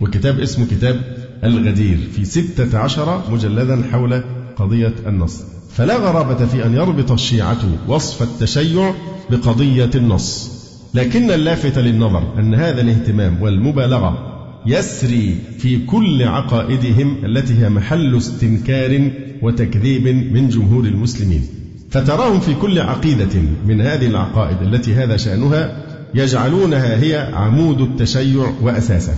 [0.01, 4.23] وكتاب اسمه كتاب الغدير في ستة عشر مجلدا حول
[4.55, 5.43] قضية النص.
[5.73, 8.93] فلا غرابة في أن يربط الشيعة وصف التشيع
[9.29, 10.51] بقضية النص.
[10.93, 14.17] لكن اللافت للنظر أن هذا الاهتمام والمبالغة
[14.65, 21.45] يسري في كل عقائدهم التي هي محل استنكار وتكذيب من جمهور المسلمين.
[21.91, 25.83] فتراهم في كل عقيدة من هذه العقائد التي هذا شأنها
[26.15, 29.13] يجعلونها هي عمود التشيع وأساسه.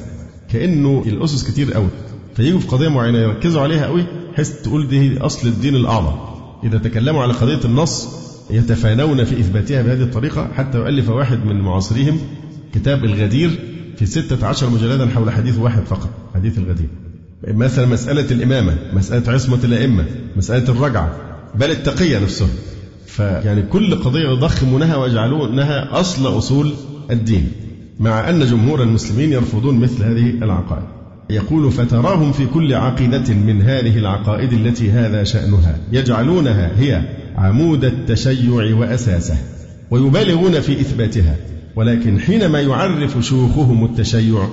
[0.49, 1.89] كأنه الأسس كتير قوي.
[2.35, 4.05] فيجوا في قضية معينة يركزوا عليها قوي
[4.35, 6.13] حيث تقول دي أصل الدين الأعظم.
[6.63, 8.07] إذا تكلموا على قضية النص
[8.49, 12.19] يتفانون في إثباتها بهذه الطريقة حتى يؤلف واحد من معاصريهم
[12.73, 13.59] كتاب الغدير
[13.97, 16.87] في ستة عشر مجلدا حول حديث واحد فقط حديث الغدير.
[17.47, 20.05] مثلا مسألة الإمامة مسألة عصمة الأئمة
[20.37, 21.15] مسألة الرجعة
[21.55, 22.47] بل التقية نفسها
[23.07, 26.73] فيعني كل قضية يضخمونها ويجعلونها أصل أصول
[27.11, 27.51] الدين
[27.99, 30.85] مع أن جمهور المسلمين يرفضون مثل هذه العقائد.
[31.29, 35.77] يقول فتراهم في كل عقيدة من هذه العقائد التي هذا شأنها.
[35.91, 37.01] يجعلونها هي
[37.35, 39.37] عمود التشيع وأساسه
[39.91, 41.35] ويبالغون في إثباتها.
[41.75, 44.47] ولكن حينما يعرف شيوخهم التشيع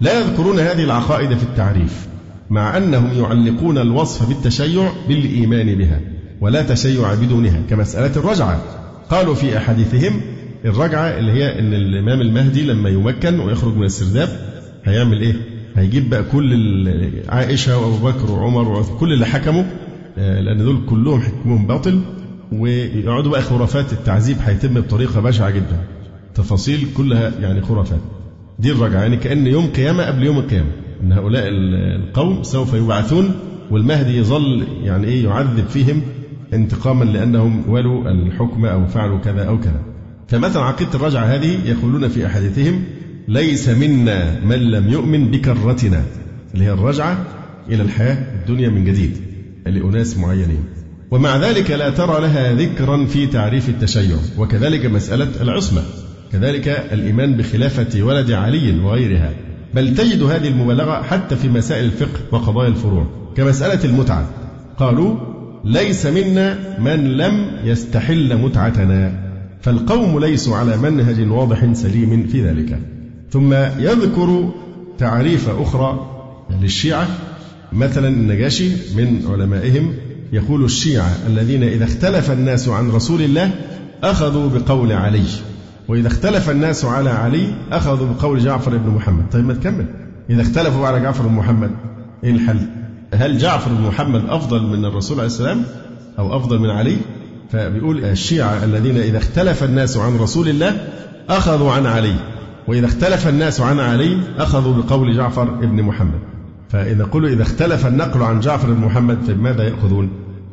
[0.00, 2.06] لا يذكرون هذه العقائد في التعريف
[2.50, 6.00] مع أنهم يعلقون الوصف بالتشيع بالإيمان بها
[6.40, 8.62] ولا تشيع بدونها كمسألة الرجعة.
[9.10, 10.20] قالوا في أحاديثهم
[10.64, 14.28] الرجعة اللي هي أن الإمام المهدي لما يمكن ويخرج من السرداب
[14.84, 19.64] هيعمل إيه؟ هيجيب بقى كل عائشة وأبو بكر وعمر وكل اللي حكموا
[20.18, 22.00] آه، لأن دول كلهم حكمهم باطل
[22.52, 25.80] ويقعدوا بقى خرافات التعذيب هيتم بطريقة بشعة جدا.
[26.34, 28.00] تفاصيل كلها يعني خرافات.
[28.58, 30.70] دي الرجعة يعني كأن يوم قيامة قبل يوم القيامة.
[31.02, 33.30] أن هؤلاء القوم سوف يبعثون
[33.70, 36.02] والمهدي يظل يعني إيه يعذب فيهم
[36.52, 39.80] انتقاما لأنهم ولوا الحكم أو فعلوا كذا أو كذا.
[40.28, 42.82] فمثلا عقيدة الرجعة هذه يقولون في أحاديثهم
[43.28, 46.02] ليس منا من لم يؤمن بكرتنا.
[46.54, 47.24] اللي هي الرجعة
[47.68, 49.16] إلى الحياة الدنيا من جديد
[49.66, 50.64] لأناس معينين.
[51.10, 54.16] ومع ذلك لا ترى لها ذكرا في تعريف التشيع.
[54.38, 55.82] وكذلك مسألة العصمة.
[56.32, 59.32] كذلك الإيمان بخلافة ولد علي وغيرها.
[59.74, 63.06] بل تجد هذه المبالغة حتى في مسائل الفقه وقضايا الفروع.
[63.36, 64.30] كمسألة المتعة.
[64.78, 65.16] قالوا
[65.64, 69.12] ليس منا من لم يستحل متعتنا.
[69.62, 72.97] فالقوم ليسوا على منهج واضح سليم في ذلك.
[73.30, 74.48] ثم يذكر
[74.98, 76.10] تعريف أخرى
[76.60, 77.06] للشيعة
[77.72, 79.94] مثلا النجاشي من علمائهم
[80.32, 83.50] يقول الشيعة الذين إذا اختلف الناس عن رسول الله
[84.02, 85.24] أخذوا بقول علي
[85.88, 89.24] وإذا اختلف الناس على علي أخذوا بقول جعفر بن محمد.
[89.32, 89.86] طيب ما تكمل.
[90.30, 91.70] إذا اختلفوا على جعفر بن محمد
[92.24, 92.60] إيه الحل؟
[93.14, 95.62] هل جعفر بن محمد أفضل من الرسول عليه السلام
[96.18, 96.96] أو أفضل من علي؟
[97.52, 100.88] فبيقول الشيعة الذين إذا اختلف الناس عن رسول الله
[101.28, 102.14] أخذوا عن علي.
[102.68, 106.20] وإذا اختلف الناس عن علي أخذوا بقول جعفر بن محمد.
[106.68, 110.10] فإذا قلوا إذا اختلف النقل عن جعفر بن محمد فماذا يأخذون؟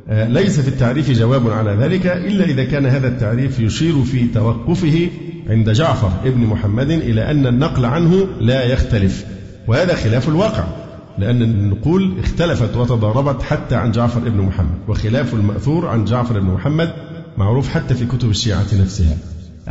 [0.09, 5.09] آه، ليس في التعريف جواب على ذلك إلا إذا كان هذا التعريف يشير في توقفه
[5.49, 9.25] عند جعفر ابن محمد إلى أن النقل عنه لا يختلف.
[9.67, 10.63] وهذا خلاف الواقع
[11.17, 16.93] لأن النقول اختلفت وتضاربت حتى عن جعفر ابن محمد وخلاف المأثور عن جعفر بن محمد
[17.37, 19.17] معروف حتى في كتب الشيعة نفسها.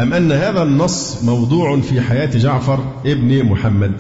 [0.01, 3.93] أم أن هذا النص موضوع في حياة جعفر ابن محمد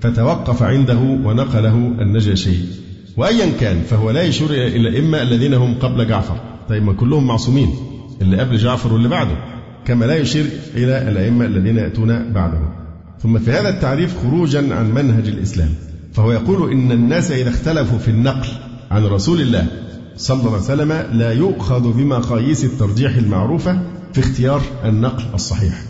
[0.00, 2.56] فتوقف عنده ونقله النجاشي.
[3.16, 6.36] وأيا كان فهو لا يشير إلى الأئمة الذين هم قبل جعفر.
[6.68, 7.70] طيب ما كلهم معصومين
[8.22, 9.36] اللي قبل جعفر واللي بعده.
[9.84, 12.60] كما لا يشير إلى الأئمة الذين يأتون بعده
[13.22, 15.70] ثم في هذا التعريف خروجا عن منهج الإسلام.
[16.12, 18.48] فهو يقول إن الناس إذا اختلفوا في النقل
[18.90, 19.66] عن رسول الله
[20.16, 23.82] صلى الله عليه وسلم لا يؤخذ بمقاييس الترجيح المعروفة
[24.14, 25.82] في اختيار النقل الصحيح.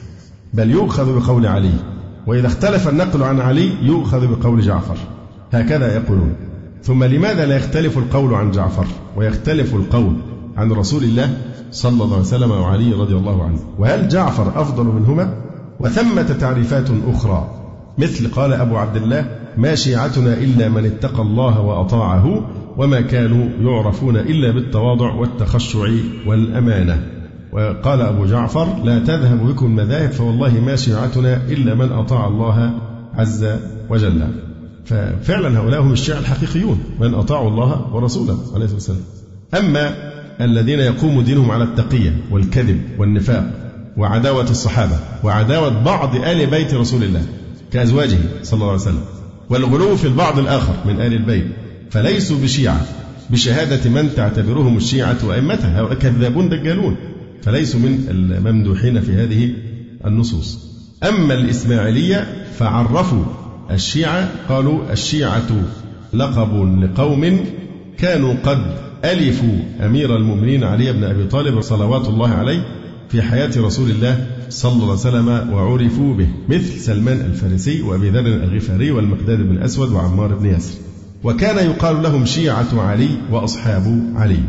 [0.55, 1.73] بل يؤخذ بقول علي
[2.27, 4.97] وإذا اختلف النقل عن علي يؤخذ بقول جعفر.
[5.53, 6.35] هكذا يقولون.
[6.83, 10.17] ثم لماذا لا يختلف القول عن جعفر؟ ويختلف القول
[10.57, 11.39] عن رسول الله
[11.71, 13.59] صلى الله عليه وسلم وعلي رضي الله عنه.
[13.79, 15.35] وهل جعفر أفضل منهما؟
[15.81, 17.51] وثمة تعريفات أخرى
[17.99, 24.17] مثل قال أبو عبد الله ما شيعتنا إلا من اتقى الله وأطاعه وما كانوا يعرفون
[24.17, 25.89] إلا بالتواضع والتخشع
[26.27, 27.14] والأمانة.
[27.55, 32.75] وقال أبو جعفر لا تذهب بكم المذاهب فوالله ما شيعتنا إلا من أطاع الله
[33.15, 33.47] عز
[33.91, 34.29] وجل.
[34.85, 39.01] ففعلا هؤلاء هم الشيعة الحقيقيون من أطاعوا الله ورسوله عليه الصلاة والسلام.
[39.55, 39.95] أما
[40.41, 43.51] الذين يقوم دينهم على التقية والكذب والنفاق
[43.97, 47.23] وعداوة الصحابة وعداوة بعض آل بيت رسول الله
[47.73, 49.05] كأزواجه صلى الله عليه وسلم
[49.51, 51.47] والغلو في البعض الآخر من آل البيت
[51.91, 52.81] فليسوا بشيعة
[53.31, 56.97] بشهادة من تعتبرهم الشيعة وأئمتها كذابون دجالون.
[57.45, 59.51] فليسوا من الممدوحين في هذه
[60.07, 60.59] النصوص.
[61.09, 63.25] أما الإسماعيلية فعرفوا
[63.71, 65.51] الشيعة قالوا الشيعة
[66.13, 67.41] لقب لقوم
[67.99, 68.59] كانوا قد
[69.05, 72.65] ألفوا أمير المؤمنين علي بن أبي طالب صلوات الله عليه
[73.09, 78.27] في حياة رسول الله صلى الله عليه وسلم وعرفوا به مثل سلمان الفارسي وأبي ذر
[78.27, 80.75] الغفاري والمقداد بن أسود وعمار بن ياسر.
[81.25, 84.41] وكان يقال لهم شيعة علي وأصحاب علي.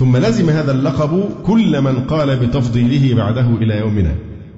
[0.00, 4.14] ثم لزم هذا اللقب كل من قال بتفضيله بعده إلى يومنا.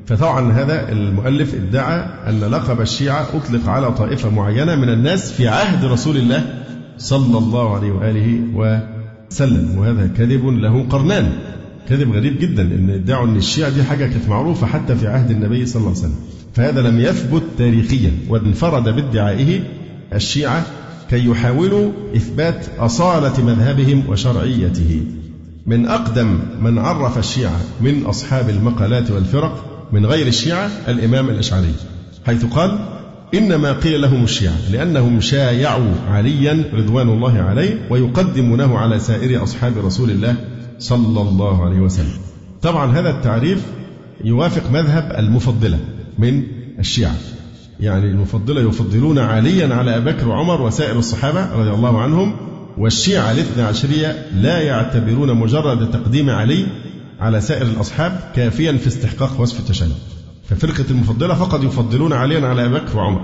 [0.06, 5.84] فطبعا هذا المؤلف ادعى أن لقب الشيعة أطلق على طائفة معينة من الناس في عهد
[5.84, 6.64] رسول الله
[6.98, 9.78] صلى الله عليه وآله وسلم.
[9.78, 11.32] وهذا كذب له قرنان.
[11.88, 15.66] كذب غريب جدا إن ادعوا إن الشيعة دي حاجة كانت معروفة حتى في عهد النبي
[15.66, 16.16] صلى الله عليه وسلم.
[16.54, 19.60] فهذا لم يثبت تاريخيا وانفرد بادعائه
[20.14, 20.66] الشيعة
[21.10, 25.02] كي يحاولوا إثبات أصالة مذهبهم وشرعيته.
[25.66, 31.74] من أقدم من عرف الشيعة من أصحاب المقالات والفرق من غير الشيعة الإمام الأشعري
[32.26, 32.78] حيث قال
[33.34, 40.10] إنما قيل لهم الشيعة لأنهم شايعوا عليا رضوان الله عليه ويقدمونه على سائر أصحاب رسول
[40.10, 40.34] الله
[40.78, 42.18] صلى الله عليه وسلم.
[42.62, 43.62] طبعا هذا التعريف
[44.24, 45.78] يوافق مذهب المفضلة
[46.18, 46.42] من
[46.78, 47.14] الشيعة.
[47.80, 52.36] يعني المفضلة يفضلون عليا على أبي بكر وعمر وسائر الصحابة رضي الله عنهم
[52.78, 56.66] والشيعة الاثنى عشرية لا يعتبرون مجرد تقديم علي
[57.20, 59.86] على سائر الأصحاب كافيا في استحقاق وصف التشيع
[60.48, 63.20] ففرقة المفضلة فقط يفضلون عليا على أبي بكر وعمر.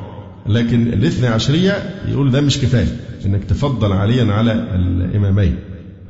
[0.46, 2.96] لكن الاثنى عشرية يقول ده مش كفاية
[3.26, 5.56] إنك تفضل عليا على الإمامين.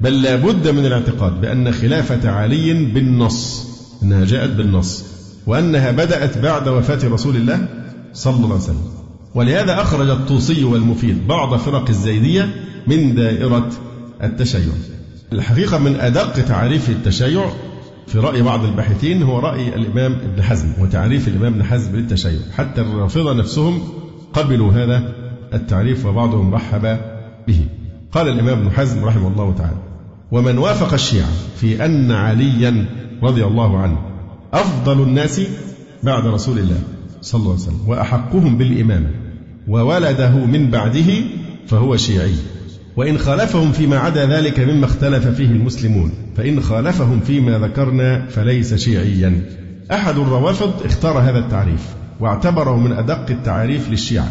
[0.01, 3.67] بل لابد من الاعتقاد بأن خلافة علي بالنص
[4.03, 5.05] إنها جاءت بالنص
[5.47, 7.69] وأنها بدأت بعد وفاة رسول الله
[8.13, 9.08] صلى الله عليه وسلم.
[9.35, 12.55] ولهذا أخرج الطوسي والمفيد بعض فرق الزيدية
[12.87, 13.71] من دائرة
[14.23, 14.73] التشيع.
[15.33, 17.51] الحقيقة من أدق تعريف التشيع
[18.07, 22.41] في رأي بعض الباحثين هو رأي الإمام ابن حزم وتعريف الإمام ابن حزم للتشيع.
[22.57, 23.83] حتى الرافضة نفسهم
[24.33, 25.13] قبلوا هذا
[25.55, 26.99] التعريف وبعضهم رحب
[27.49, 27.61] به.
[28.13, 29.77] قال الإمام ابن حزم رحمه الله تعالى
[30.33, 32.87] ومن وافق الشيعة في أن عليا
[33.23, 33.99] رضي الله عنه
[34.53, 35.41] أفضل الناس
[36.03, 36.83] بعد رسول الله.
[37.23, 37.81] صلى الله عليه وسلم.
[37.87, 39.11] وأحقهم بالإمامة.
[39.69, 41.13] وولده من بعده
[41.67, 42.35] فهو شيعي.
[42.97, 46.13] وإن خالفهم فيما عدا ذلك مما اختلف فيه المسلمون.
[46.37, 49.43] فإن خالفهم فيما ذكرنا فليس شيعيا.
[49.91, 51.87] أحد الروافض اختار هذا التعريف
[52.21, 54.29] واعتبره من أدق التعاريف للشيعة.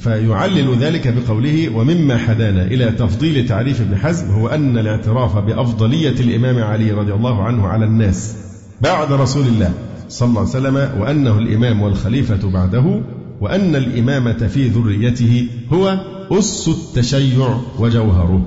[0.00, 6.62] فيعلل ذلك بقوله ومما حدانا إلى تفضيل تعريف ابن حزم هو أن الاعتراف بأفضلية الإمام
[6.62, 8.36] علي رضي الله عنه على الناس
[8.80, 9.72] بعد رسول الله.
[10.08, 13.02] صلى الله عليه وسلم وأنه الإمام والخليفة بعده
[13.40, 16.00] وأن الإمامة في ذريته هو
[16.32, 18.46] أس التشيع وجوهره.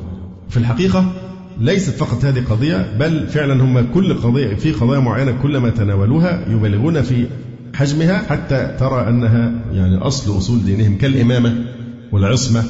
[0.50, 1.14] في الحقيقة
[1.60, 7.02] ليست فقط هذه قضية بل فعلا هم كل قضية في قضايا معينة كلما تناولوها يبالغون
[7.02, 7.26] في
[7.76, 11.66] حجمها حتى ترى أنها يعني أصل أصول دينهم كالإمامة
[12.12, 12.64] والعصمة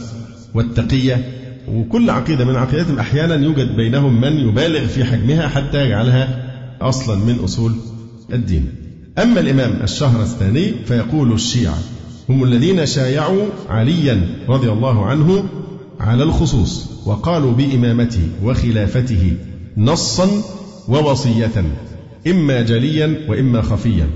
[0.54, 1.26] والتقية.
[1.68, 7.39] وكل عقيدة من عقيدتهم أحيانا يوجد بينهم من يبالغ في حجمها حتى يجعلها أصلا من
[7.44, 7.72] أصول
[8.34, 8.81] الدين.
[9.20, 11.78] أما الإمام الشهر الثاني فيقول الشيعة
[12.30, 15.43] هم الذين شايعوا عليا رضي الله عنه
[15.99, 19.34] على الخصوص وقالوا بإمامته وخلافته
[19.78, 20.30] نصا
[20.88, 21.64] ووصية
[22.28, 24.07] إما جليا وإما خفيا.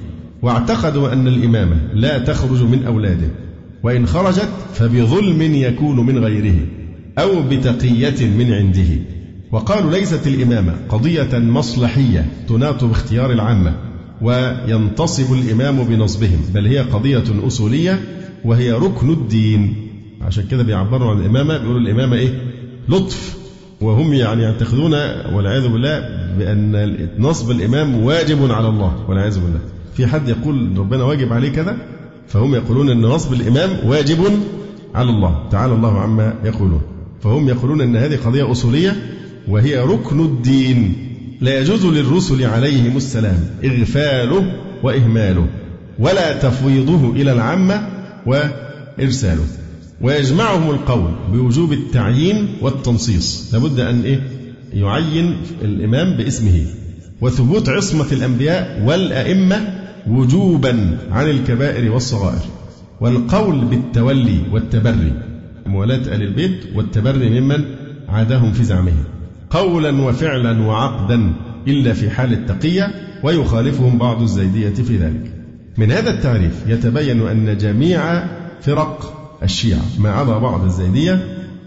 [0.42, 3.28] واعتقدوا أن الإمامة لا تخرج من أولاده
[3.84, 6.56] وإن خرجت فبظلم يكون من غيره
[7.20, 9.00] أو بتقية من عنده.
[9.52, 13.76] وقالوا ليست الإمامة قضية مصلحية تناط باختيار العامة.
[14.22, 18.00] وينتصب الإمام بنصبهم بل هي قضية أصولية
[18.46, 19.76] وهي ركن الدين.
[20.22, 22.42] عشان كده بيعبروا عن الإمامة بيقولوا الإمامة إيه؟
[22.90, 23.38] لطف.
[23.82, 24.94] وهم يعني يعتقدون
[25.34, 26.00] والعياذ بالله
[26.38, 29.60] بأن نصب الإمام واجب على الله والعياذ بالله.
[29.94, 31.78] في حد يقول ربنا واجب عليه كذا؟
[32.28, 34.20] فهم يقولون أن نصب الإمام واجب
[34.96, 35.44] على الله.
[35.52, 36.82] تعالى الله عما يقولون.
[37.22, 38.96] فهم يقولون أن هذه قضية أصولية
[39.48, 40.96] وهي ركن الدين.
[41.42, 44.52] لا يجوز للرسل عليهم السلام إغفاله
[44.84, 45.48] وإهماله
[46.00, 47.88] ولا تفويضه إلى العامة
[48.26, 49.46] وإرساله.
[50.02, 53.54] ويجمعهم القول بوجوب التعيين والتنصيص.
[53.54, 54.20] لابد أن إيه؟
[54.74, 56.66] يعين الإمام باسمه.
[57.22, 59.74] وثبوت عصمة الأنبياء والأئمة
[60.08, 62.46] وجوبا عن الكبائر والصغائر.
[63.02, 65.14] والقول بالتولي والتبري.
[65.66, 67.64] موالاة آل البيت والتبري ممن
[68.10, 69.04] عاداهم في زعمهم.
[69.56, 71.34] قولا وفعلا وعقدا
[71.68, 72.92] إلا في حال التقية
[73.24, 75.32] ويخالفهم بعض الزيدية في ذلك
[75.78, 78.24] من هذا التعريف يتبين أن جميع
[78.62, 81.20] فرق الشيعة ما عدا بعض الزيدية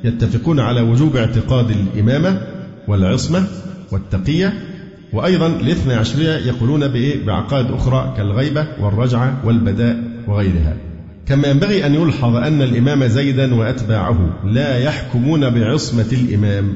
[0.05, 2.41] يتفقون على وجوب اعتقاد الإمامة
[2.89, 3.45] والعصمة
[3.93, 4.53] والتقية
[5.13, 10.77] وأيضا الاثنى عشرية يقولون بإيه؟ بعقائد أخرى كالغيبة والرجعة والبداء وغيرها
[11.27, 16.75] كما ينبغي أن يلحظ أن الإمام زيدا وأتباعه لا يحكمون بعصمة الإمام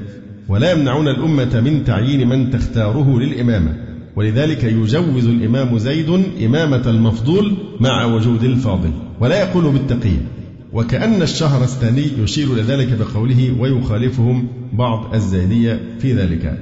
[0.48, 3.76] ولا يمنعون الأمة من تعيين من تختاره للإمامة.
[4.16, 4.94] ولذلك يجوز
[5.26, 8.90] الإمام زيد إمامة المفضول مع وجود الفاضل
[9.20, 10.26] ولا يقول بالتقية
[10.72, 16.58] وكأن الشهر الثاني يشير إلى ذلك بقوله ويخالفهم بعض الزيدية في ذلك.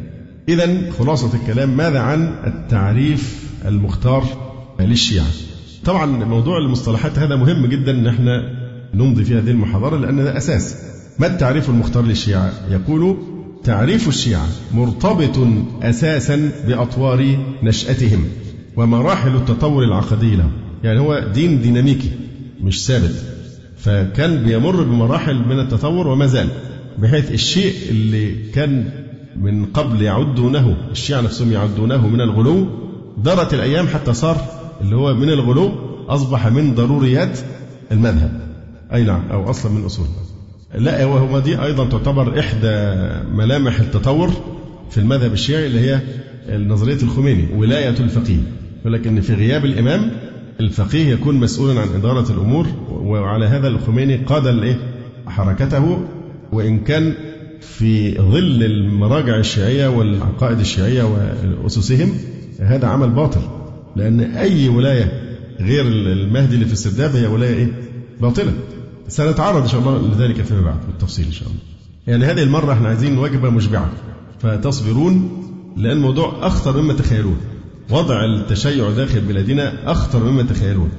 [0.48, 4.24] إذا خلاصة الكلام ماذا عن التعريف المختار
[4.80, 5.26] للشيعة؟
[5.84, 8.42] طبعا موضوع المصطلحات هذا مهم جدا ان إحنا
[8.94, 10.76] نمضي في هذه المحاضرة لأن ده أساس.
[11.18, 13.16] ما التعريف المختار للشيعة؟ يقول
[13.64, 15.48] تعريف الشيعة مرتبط
[15.82, 18.24] أساسا بأطوار نشأتهم
[18.76, 20.52] ومراحل التطور العقدي لهم.
[20.84, 22.10] يعني هو دين ديناميكي
[22.60, 23.24] مش ثابت.
[23.76, 26.48] فكان بيمر بمراحل من التطور وما زال
[26.98, 28.90] بحيث الشيء اللي كان
[29.36, 32.66] من قبل يعدونه الشيعة نفسهم يعدونه من الغلو
[33.18, 34.36] دارت الأيام حتى صار
[34.80, 35.72] اللي هو من الغلو
[36.08, 37.38] أصبح من ضروريات
[37.92, 38.40] المذهب.
[38.92, 40.06] أي نعم أو أصلا من أصول
[40.74, 43.00] لا وهو دي أيضا تعتبر إحدى
[43.32, 44.30] ملامح التطور
[44.90, 46.00] في المذهب الشيعي اللي هي
[46.66, 48.38] نظرية الخميني ولاية الفقيه.
[48.80, 50.10] يقول لك إن في غياب الإمام
[50.60, 54.76] الفقيه يكون مسؤولا عن إدارة الأمور وعلى هذا الخميني قاد الإيه؟
[55.26, 55.98] حركته
[56.52, 57.14] وإن كان
[57.60, 61.02] في ظل المراجع الشيعية والعقائد الشيعية
[61.62, 62.12] وأسسهم
[62.60, 63.40] هذا عمل باطل.
[63.96, 65.12] لأن أي ولاية
[65.60, 67.68] غير المهدي اللي في السرداب هي ولاية إيه؟
[68.20, 68.52] باطلة.
[69.10, 71.60] سنتعرض إن شاء الله لذلك فيما بعد بالتفصيل إن شاء الله.
[72.06, 73.90] يعني هذه المرة إحنا عايزين وجبة مشبعة
[74.40, 75.30] فتصبرون
[75.76, 77.36] لأن الموضوع أخطر مما تخيلون
[77.90, 80.90] وضع التشيع داخل بلادنا أخطر مما تخيلون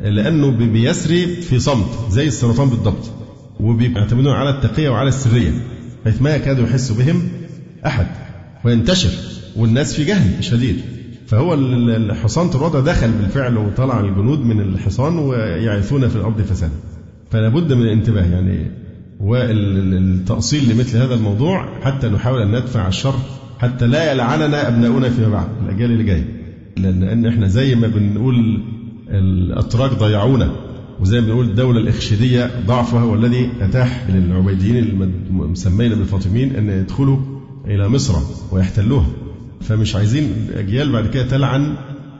[0.00, 3.10] لأنه بيسري في صمت زي السرطان بالضبط.
[3.60, 5.52] وبيعتمدون على التقية وعلى السرية.
[6.04, 7.28] حيث ما يكاد يحس بهم
[7.86, 8.06] أحد.
[8.64, 9.10] وينتشر
[9.56, 10.80] والناس في جهل شديد.
[11.26, 16.72] فهو الحصان الوضع دخل بالفعل وطلع الجنود من الحصان ويعيثون في الأرض فسادا.
[17.30, 18.70] فلا بد من الانتباه يعني
[19.20, 23.14] والتأصيل لمثل هذا الموضوع حتى نحاول أن ندفع الشر
[23.58, 26.24] حتى لا يلعننا أبناؤنا فيما بعد الأجيال اللي جاية
[26.76, 28.62] لأن إحنا زي ما بنقول
[29.08, 30.52] الأتراك ضيعونا
[31.00, 34.76] وزي ما بنقول الدولة الإخشيدية ضعفها والذي أتاح للعبيديين
[35.30, 37.18] المسمين بالفاطميين أن يدخلوا
[37.66, 38.14] إلى مصر
[38.52, 39.06] ويحتلوها.
[39.60, 41.76] فمش عايزين أجيال بعد كده تلعن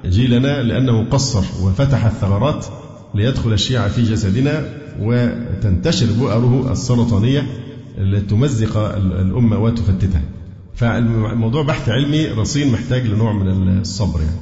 [0.07, 2.67] جيلنا لأنه قصر وفتح الثغرات
[3.15, 4.65] ليدخل الشيعة في جسدنا
[5.01, 7.47] وتنتشر بؤره السرطانية
[7.99, 10.23] التي تمزق الأمة وتفتتها.
[10.75, 14.37] فالموضوع بحث علمي رصين محتاج لنوع من الصبر يعني.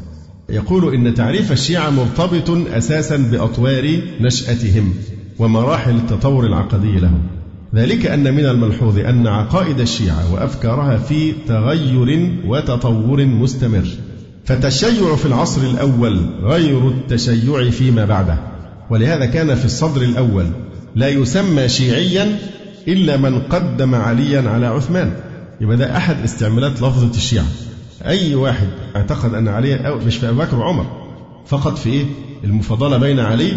[0.51, 4.95] يقول إن تعريف الشيعة مرتبط أساسا بأطوار نشأتهم
[5.39, 7.23] ومراحل التطور العقدي لهم.
[7.75, 13.87] ذلك أن من الملحوظ أن عقائد الشيعة وأفكارها في تغير وتطور مستمر.
[14.45, 18.39] فالتشيع في العصر الأول غير التشيع فيما بعده.
[18.91, 20.47] ولهذا كان في الصدر الأول.
[20.95, 22.39] لا يسمى شيعيا
[22.89, 25.13] إلا من قدم عليا على عثمان.
[25.61, 27.47] يبقى ده أحد استعمالات لفظة الشيعة.
[28.07, 30.87] أي واحد أعتقد أن علي أو مش في أبو بكر وعمر
[31.47, 32.05] فقط في إيه؟
[32.45, 33.53] المفاضلة بين علي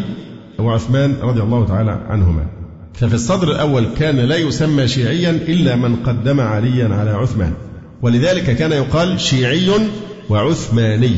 [0.60, 2.46] وعثمان رضي الله تعالى عنهما.
[2.94, 7.54] ففي الصدر الأول كان لا يسمى شيعيا إلا من قدم عليا على عثمان.
[8.02, 9.70] ولذلك كان يقال شيعي
[10.30, 11.18] وعثماني.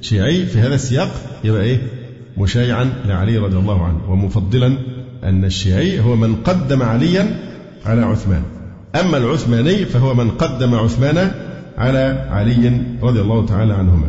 [0.00, 1.10] شيعي في هذا السياق
[1.44, 2.01] يبقى إيه؟
[2.36, 4.76] مشايعا لعلي رضي الله عنه ومفضلا
[5.24, 7.36] أن الشيعي هو من قدم عليا
[7.86, 8.42] على عثمان.
[9.00, 11.30] أما العثماني فهو من قدم عثمان
[11.78, 14.08] على علي رضي الله تعالى عنهما.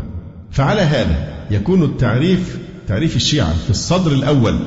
[0.52, 4.60] فعلى هذا يكون التعريف تعريف الشيعة في الصدر الأول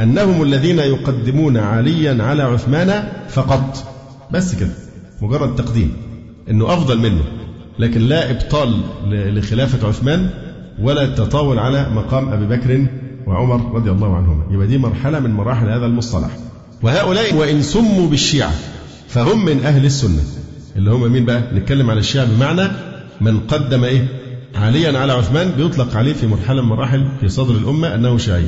[0.00, 3.92] أنهم الذين يقدمون عليا على عثمان فقط.
[4.30, 4.72] بس كده
[5.22, 5.92] مجرد تقديم
[6.50, 7.22] أنه أفضل منه
[7.78, 8.80] لكن لا إبطال
[9.10, 10.30] لخلافة عثمان
[10.82, 12.86] ولا التطاول على مقام أبي بكر
[13.26, 14.44] وعمر رضي الله عنهما.
[14.50, 16.30] يبقى دي مرحلة من مراحل هذا المصطلح.
[16.82, 18.52] وهؤلاء وإن سموا بالشيعة
[19.08, 20.22] فهم من أهل السنة.
[20.76, 22.68] اللي هم مين بقى؟ نتكلم على الشيعة بمعنى
[23.20, 24.08] من قدم إيه؟
[24.54, 28.46] عليا على عثمان بيطلق عليه في مرحلة من مراحل في صدر الأمة أنه شيعي.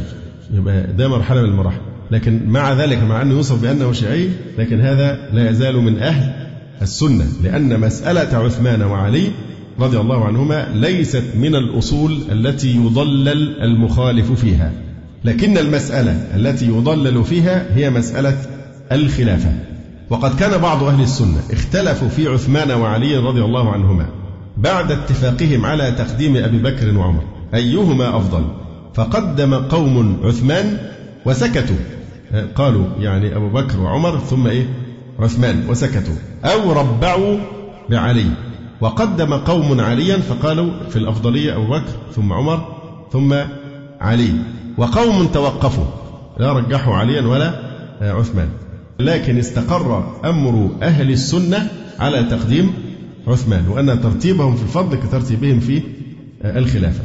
[0.54, 1.80] يبقى ده مرحلة من المراحل.
[2.10, 6.48] لكن مع ذلك مع أنه يوصف بأنه شيعي لكن هذا لا يزال من أهل
[6.82, 7.26] السنة.
[7.42, 9.30] لأن مسألة عثمان وعلي
[9.80, 14.72] رضي الله عنهما ليست من الأصول التي يضلل المخالف فيها.
[15.24, 18.36] لكن المسألة التي يضلل فيها هي مسألة
[18.92, 19.52] الخلافة.
[20.10, 24.06] وقد كان بعض أهل السنة اختلفوا في عثمان وعلي رضي الله عنهما
[24.56, 27.22] بعد اتفاقهم على تقديم أبي بكر وعمر
[27.54, 28.44] أيهما أفضل؟
[28.94, 30.78] فقدم قوم عثمان
[31.26, 31.76] وسكتوا.
[32.54, 34.66] قالوا يعني أبو بكر وعمر ثم إيه؟
[35.18, 36.14] عثمان وسكتوا.
[36.44, 37.38] أو ربعوا
[37.90, 38.26] بعلي.
[38.80, 42.76] وقدم قوم عليا فقالوا في الأفضلية أبو بكر ثم عمر
[43.12, 43.34] ثم
[44.00, 44.32] علي.
[44.76, 45.84] وقوم توقفوا
[46.38, 47.52] لا رجحوا عليا ولا
[48.00, 48.48] عثمان.
[49.00, 52.72] لكن استقر أمر أهل السنة على تقديم
[53.26, 55.82] عثمان وأن ترتيبهم في الفضل كترتيبهم في
[56.44, 57.02] الخلافة.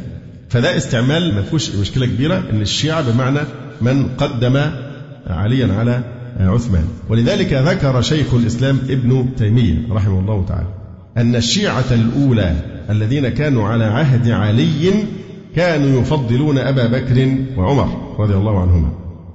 [0.48, 3.40] فده استعمال ما فيهوش مشكلة كبيرة أن الشيعة بمعنى
[3.80, 4.60] من قدم
[5.26, 6.04] عليا على
[6.40, 6.84] عثمان.
[7.08, 10.83] ولذلك ذكر شيخ الإسلام ابن تيمية رحمه الله تعالى.
[11.16, 12.54] أن الشيعة الأولى
[12.90, 14.92] الذين كانوا على عهد علي
[15.56, 18.88] كانوا يفضلون أبا بكر وعمر رضي الله عنهما.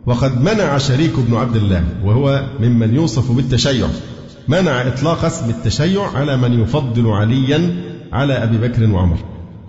[0.06, 3.88] وقد منع شريك بن عبد الله وهو ممن يوصف بالتشيع
[4.48, 7.76] منع إطلاق اسم التشيع على من يفضل عليا
[8.14, 9.18] على أبي بكر وعمر.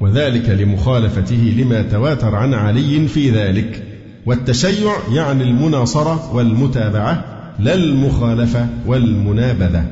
[0.00, 3.82] وذلك لمخالفته لما تواتر عن علي في ذلك.
[4.26, 7.24] والتشيع يعني المناصرة والمتابعة
[7.58, 9.84] لا المخالفة والمنابذة.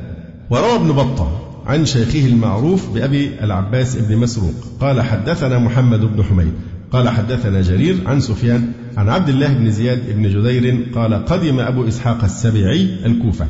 [0.49, 4.53] وروى ابن بطة عن شيخه المعروف بأبي العباس بن مسروق.
[4.79, 6.51] قال حدثنا محمد بن حميد.
[6.91, 11.87] قال حدثنا جرير عن سفيان عن عبد الله بن زياد بن جدير قال قدم أبو
[11.87, 13.47] إسحاق السبيعي الكوفة.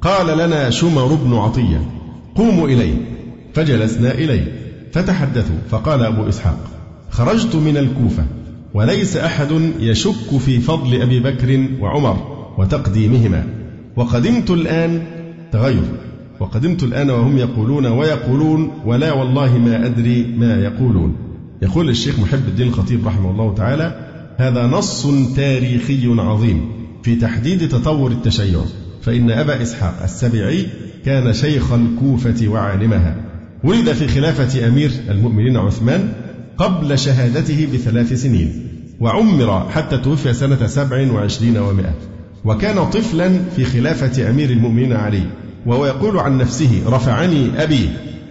[0.00, 1.90] قال لنا شمر بن عطية
[2.34, 2.94] قوموا إليه
[3.54, 4.52] فجلسنا إليه.
[4.92, 5.56] فتحدثوا.
[5.70, 6.58] فقال أبو إسحاق
[7.10, 8.24] خرجت من الكوفة
[8.74, 9.48] وليس أحد
[9.80, 12.16] يشك في فضل أبي بكر وعمر
[12.58, 13.44] وتقديمهما
[13.96, 15.02] وقدمت الآن
[15.52, 16.09] تغير.
[16.40, 21.16] وقدمت الآن وهم يقولون ويقولون ولا والله ما أدري ما يقولون.
[21.62, 25.06] يقول الشيخ محب الدين الخطيب رحمه الله تعالى هذا نص
[25.36, 26.68] تاريخي عظيم
[27.02, 28.60] في تحديد تطور التشيع.
[29.02, 30.66] فإن أبا إسحاق السبيعي
[31.04, 33.16] كان شيخ الكوفة وعالمها.
[33.64, 36.12] ولد في خلافة أمير المؤمنين عثمان
[36.58, 38.66] قبل شهادته بثلاث سنين
[39.00, 41.94] وعمر حتى توفي سنة سبع وعشرين ومائة.
[42.44, 45.22] وكان طفلا في خلافة أمير المؤمنين علي.
[45.66, 47.88] وهو يقول عن نفسه رفعني أبي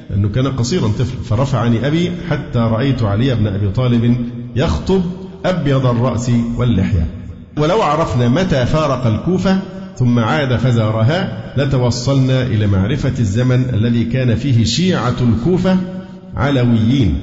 [0.09, 4.25] لأنه كان قصيرا طفل فرفعني أبي حتى رأيت علي بن أبي طالب
[4.55, 5.01] يخطب
[5.45, 7.07] أبيض الرأس واللحية.
[7.57, 9.59] ولو عرفنا متى فارق الكوفة
[9.97, 15.77] ثم عاد فزارها لتوصلنا إلى معرفة الزمن الذي كان فيه شيعة الكوفة
[16.35, 17.19] علويين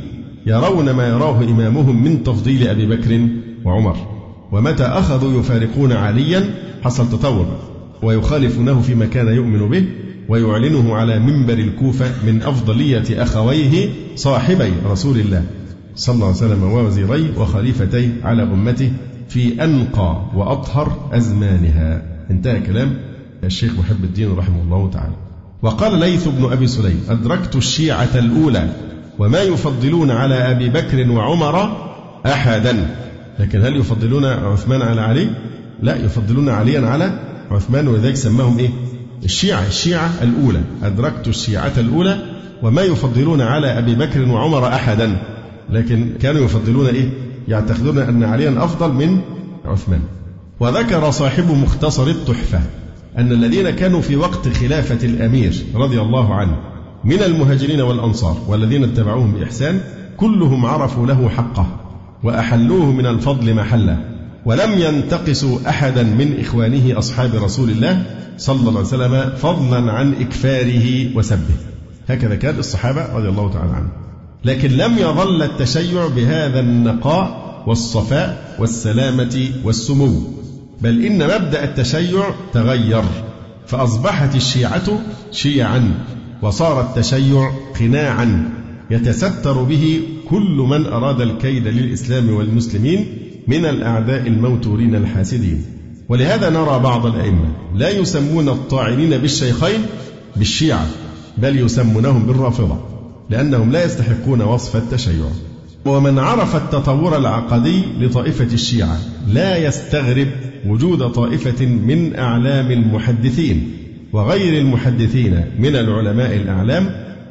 [0.46, 3.28] يرون ما يراه إمامهم من تفضيل أبي بكر
[3.64, 3.96] وعمر.
[4.52, 6.54] ومتى أخذوا يفارقون عليا؟
[6.84, 7.75] حصل تطور.
[8.02, 9.84] ويخالفونه فيما كان يؤمن به
[10.28, 15.44] ويعلنه على منبر الكوفة من أفضلية أخويه صاحبي رسول الله
[15.96, 18.92] صلى الله عليه وسلم ووزيريه وخليفتيه على أمته
[19.28, 22.02] في أنقى وأطهر أزمانها.
[22.30, 22.96] انتهى كلام
[23.44, 25.14] الشيخ محب الدين رحمه الله تعالى.
[25.62, 28.68] وقال ليث بن أبي سليم أدركت الشيعة الأولى
[29.18, 31.76] وما يفضلون على أبي بكر وعمر
[32.26, 32.96] أحدا.
[33.38, 35.30] لكن هل يفضلون عثمان على علي؟
[35.82, 37.18] لا يفضلون عليا على
[37.50, 38.70] عثمان ولذلك سماهم إيه؟
[39.24, 40.60] الشيعة الشيعة الأولى.
[40.82, 42.18] أدركت الشيعة الأولى
[42.62, 45.18] وما يفضلون على أبي بكر وعمر أحدا.
[45.70, 47.10] لكن كانوا يفضلون إيه؟
[47.48, 49.20] يعتقدون أن عليا أفضل من
[49.64, 50.00] عثمان.
[50.60, 52.60] وذكر صاحب مختصر التحفة
[53.18, 56.56] أن الذين كانوا في وقت خلافة الأمير رضي الله عنه
[57.04, 59.80] من المهاجرين والأنصار والذين اتبعوهم بإحسان
[60.16, 61.66] كلهم عرفوا له حقه
[62.24, 64.15] وأحلوه من الفضل محله
[64.46, 68.02] ولم ينتقصوا أحدا من إخوانه أصحاب رسول الله
[68.38, 71.54] صلى الله عليه وسلم فضلا عن إكفاره وسبه.
[72.08, 73.92] هكذا كان الصحابة رضي الله تعالى عنهم.
[74.44, 80.22] لكن لم يظل التشيع بهذا النقاء والصفاء والسلامة والسمو
[80.80, 83.02] بل إن مبدأ التشيع تغير
[83.66, 85.00] فأصبحت الشيعة
[85.32, 85.94] شيعا
[86.42, 87.50] وصار التشيع
[87.80, 88.50] قناعا
[88.90, 95.64] يتستر به كل من أراد الكيد للإسلام والمسلمين من الأعداء الموتورين الحاسدين.
[96.08, 99.80] ولهذا نرى بعض الأئمة لا يسمون الطاعنين بالشيخين
[100.36, 100.86] بالشيعة
[101.38, 102.78] بل يسمونهم بالرافضة
[103.30, 105.24] لأنهم لا يستحقون وصف التشيع.
[105.84, 108.98] ومن عرف التطور العقدي لطائفة الشيعة
[109.28, 110.28] لا يستغرب
[110.66, 113.72] وجود طائفة من أعلام المحدثين
[114.12, 116.90] وغير المحدثين من العلماء الأعلام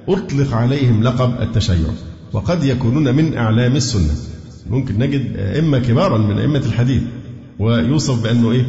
[0.09, 1.87] أطلق عليهم لقب التشيع
[2.33, 4.34] وقد يكونون من أعلام السنة.
[4.69, 7.01] ممكن نجد أئمة كبارا من أئمة الحديث
[7.59, 8.65] ويوصف بأنه إيه؟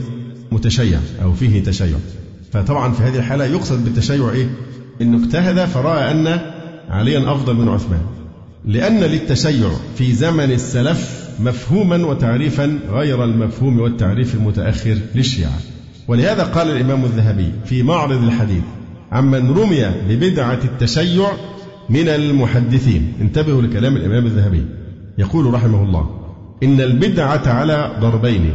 [0.52, 1.97] متشيع أو فيه تشيع.
[2.52, 4.51] فطبعا في هذه الحالة يقصد بالتشيع إيه؟
[5.02, 6.40] إنه اجتهد فرأى أن
[6.89, 8.02] عليا أفضل من عثمان.
[8.64, 15.59] لأن للتشيع في زمن السلف مفهوما وتعريفا غير المفهوم والتعريف المتأخر للشيعة.
[16.09, 18.62] ولهذا قال الإمام الذهبي في معرض الحديث
[19.12, 21.28] عمن رمي ببدعة التشيع
[21.90, 24.62] من المحدثين انتبهوا لكلام الإمام الذهبي.
[25.18, 26.10] يقول رحمه الله
[26.62, 28.51] إن البدعة على ضربين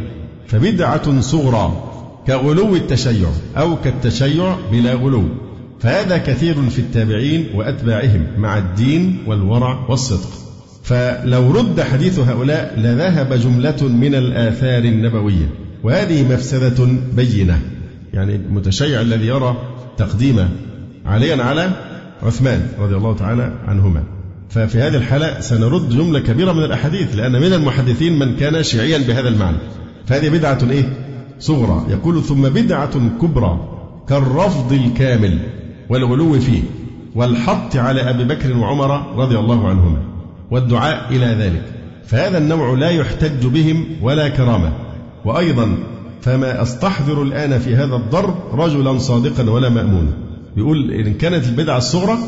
[0.46, 1.92] فبدعة صغرى
[2.26, 5.24] كغلو التشيع أو كالتشيع بلا غلو
[5.80, 10.28] فهذا كثير في التابعين وأتباعهم مع الدين والورع والصدق.
[10.82, 15.48] فلو رد حديث هؤلاء لذهب جملة من الآثار النبوية
[15.82, 16.86] وهذه مفسدة
[17.16, 17.60] بينة
[18.14, 19.56] يعني المتشيع الذي يرى
[19.96, 20.48] تقديم
[21.06, 21.70] عليا على
[22.22, 24.04] عثمان رضي الله تعالى عنهما.
[24.52, 29.28] ففي هذه الحالة سنرد جملة كبيرة من الأحاديث لأن من المحدثين من كان شيعيا بهذا
[29.28, 29.56] المعنى.
[30.06, 30.84] فهذه بدعة إيه؟
[31.38, 31.86] صغرى.
[31.90, 33.68] يقول ثم بدعة كبرى
[34.08, 35.38] كالرفض الكامل
[35.88, 36.62] والغلو فيه
[37.14, 40.02] والحط على أبي بكر وعمر رضي الله عنهما
[40.50, 41.62] والدعاء إلى ذلك.
[42.06, 44.72] فهذا النوع لا يحتج بهم ولا كرامة.
[45.24, 45.78] وأيضا
[46.20, 50.12] فما أستحضر الآن في هذا الضرب رجلا صادقا ولا مأمونا.
[50.56, 52.18] يقول إن كانت البدعة الصغرى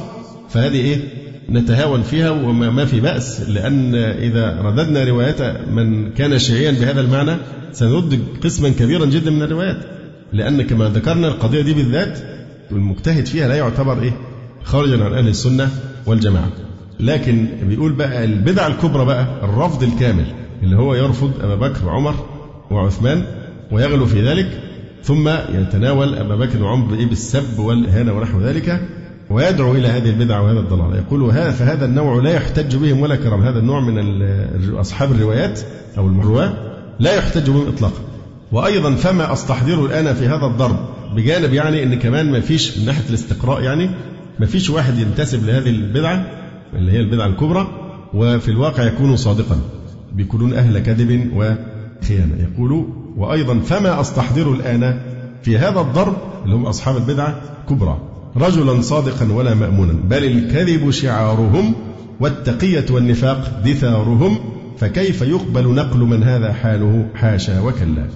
[0.49, 7.01] فهذه إيه؟ نتهاون فيها وما في بأس لأن إذا رددنا روايات من كان شيعيا بهذا
[7.01, 7.37] المعنى
[7.73, 9.77] سنرد قسما كبيرا جدا من الروايات.
[10.33, 12.19] لأن كما ذكرنا القضية دي بالذات
[12.73, 14.13] المجتهد فيها لا يعتبر إيه؟
[14.65, 15.69] خارجا عن أهل السنة
[16.07, 16.49] والجماعة.
[17.01, 20.25] لكن بيقول بقى البدعة الكبرى بقى الرفض الكامل
[20.63, 22.15] اللي هو يرفض أبا بكر وعمر
[22.71, 23.25] وعثمان
[23.73, 24.61] ويغلو في ذلك
[25.03, 28.81] ثم يتناول أبا بكر وعمر إيه بالسب والإهانة ونحو ذلك.
[29.31, 30.97] ويدعو إلى هذه البدعة وهذا الضلال.
[30.97, 33.43] يقول هذا فهذا النوع لا يحتج بهم ولا كرم.
[33.43, 34.23] هذا النوع من
[34.75, 35.61] أصحاب الروايات
[35.99, 36.55] أو الرواه
[36.99, 38.01] لا يحتج بهم إطلاقا.
[38.53, 40.77] وأيضا فما أستحضره الآن في هذا الضرب
[41.17, 43.91] بجانب يعني أن كمان ما فيش من ناحية الاستقراء يعني
[44.39, 46.27] ما فيش واحد ينتسب لهذه البدعة
[46.75, 47.67] اللي هي البدعة الكبرى
[48.15, 49.61] وفي الواقع يكون صادقا
[50.13, 52.49] بيكونون أهل كذب وخيانة.
[52.53, 52.87] يقول
[53.17, 55.01] وأيضا فما أستحضر الآن
[55.43, 59.93] في هذا الضرب اللي هم أصحاب البدعة كبرى رجلا صادقا ولا مأمونا.
[59.93, 61.75] بل الكذب شعارهم
[62.21, 64.39] والتقية والنفاق دثارهم
[64.79, 68.07] فكيف يقبل نقل من هذا حاله؟ حاشا وكلا.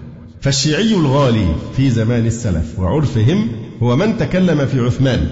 [0.41, 1.47] فالشيعي الغالي
[1.77, 3.47] في زمان السلف وعرفهم
[3.83, 5.27] هو من تكلم في عثمان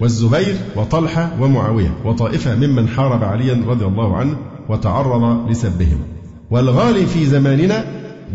[0.00, 4.36] والزبير وطلحة ومعاوية وطائفة ممن حارب عليا رضي الله عنه
[4.68, 5.98] وتعرض لسبهم.
[6.50, 7.84] والغالي في زماننا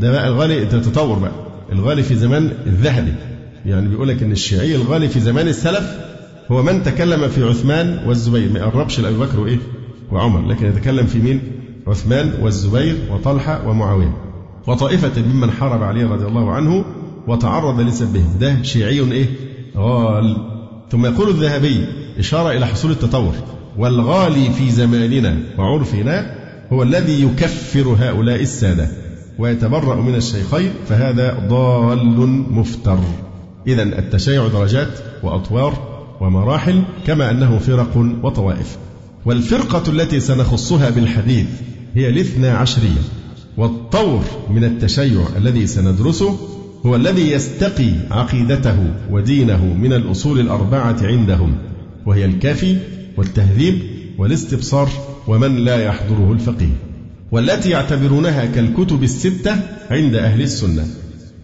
[0.01, 1.31] ده بقى الغالي تتطور بقى.
[1.71, 3.13] الغالي في زمان الذهبي.
[3.65, 5.97] يعني بيقول لك إن الشيعي الغالي في زمان السلف
[6.51, 9.57] هو من تكلم في عثمان والزبير ما يقربش لأبي بكر وإيه؟
[10.11, 11.41] وعمر لكن يتكلم في مين؟
[11.87, 14.17] عثمان والزبير وطلحة ومعاوية.
[14.67, 16.85] وطائفة ممن حارب علي رضي الله عنه
[17.27, 18.37] وتعرض لسبهم.
[18.39, 19.25] ده شيعي إيه؟
[19.77, 20.37] غال.
[20.91, 21.85] ثم يقول الذهبي
[22.19, 23.33] إشارة إلى حصول التطور.
[23.77, 26.35] والغالي في زماننا وعرفنا
[26.73, 28.87] هو الذي يكفر هؤلاء السادة.
[29.39, 32.19] ويتبرأ من الشيخين فهذا ضال
[32.51, 32.99] مفتر.
[33.67, 34.89] إذا التشيع درجات
[35.23, 38.77] وأطوار ومراحل كما أنه فرق وطوائف.
[39.25, 41.47] والفرقة التي سنخصها بالحديث
[41.95, 43.01] هي الاثنى عشرية.
[43.57, 46.37] والطور من التشيع الذي سندرسه
[46.85, 51.57] هو الذي يستقي عقيدته ودينه من الأصول الأربعة عندهم
[52.05, 52.77] وهي الكافي
[53.17, 53.79] والتهذيب
[54.17, 54.89] والاستبصار
[55.27, 56.77] ومن لا يحضره الفقيه.
[57.31, 59.55] والتي يعتبرونها كالكتب الستة
[59.91, 60.87] عند أهل السنة.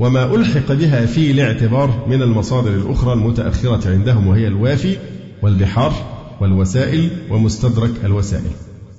[0.01, 4.97] وما ألحق بها في الاعتبار من المصادر الأخرى المتأخرة عندهم وهي الوافي
[5.41, 5.93] والبحار
[6.39, 8.51] والوسائل ومستدرك الوسائل.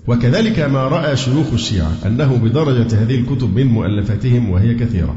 [0.06, 5.16] وكذلك ما رأى شيوخ الشيعة أنه بدرجة هذه الكتب من مؤلفاتهم وهي كثيرة.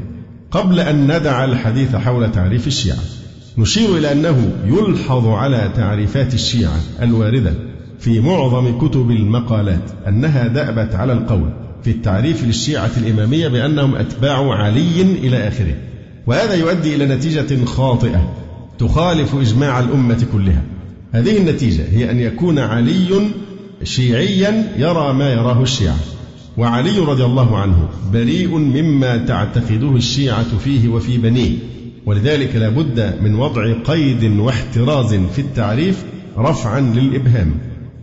[0.50, 2.98] قبل أن ندع الحديث حول تعريف الشيعة
[3.58, 7.54] نشير إلى أنه يلحظ على تعريفات الشيعة الواردة
[7.98, 11.65] في معظم كتب المقالات أنها دأبت على القول.
[11.86, 15.74] في التعريف للشيعة الإمامية بأنهم أتباع علي إلى آخره.
[16.26, 18.34] وهذا يؤدي إلى نتيجة خاطئة
[18.78, 20.62] تخالف إجماع الأمة كلها.
[21.12, 23.08] هذه النتيجة هي أن يكون علي
[23.82, 25.96] شيعيا يرى ما يراه الشيعة.
[26.56, 31.58] وعلي رضي الله عنه بريء مما تعتقده الشيعة فيه وفي بنيه.
[32.06, 36.04] ولذلك لا بد من وضع قيد واحتراز في التعريف
[36.38, 37.54] رفعا للإبهام.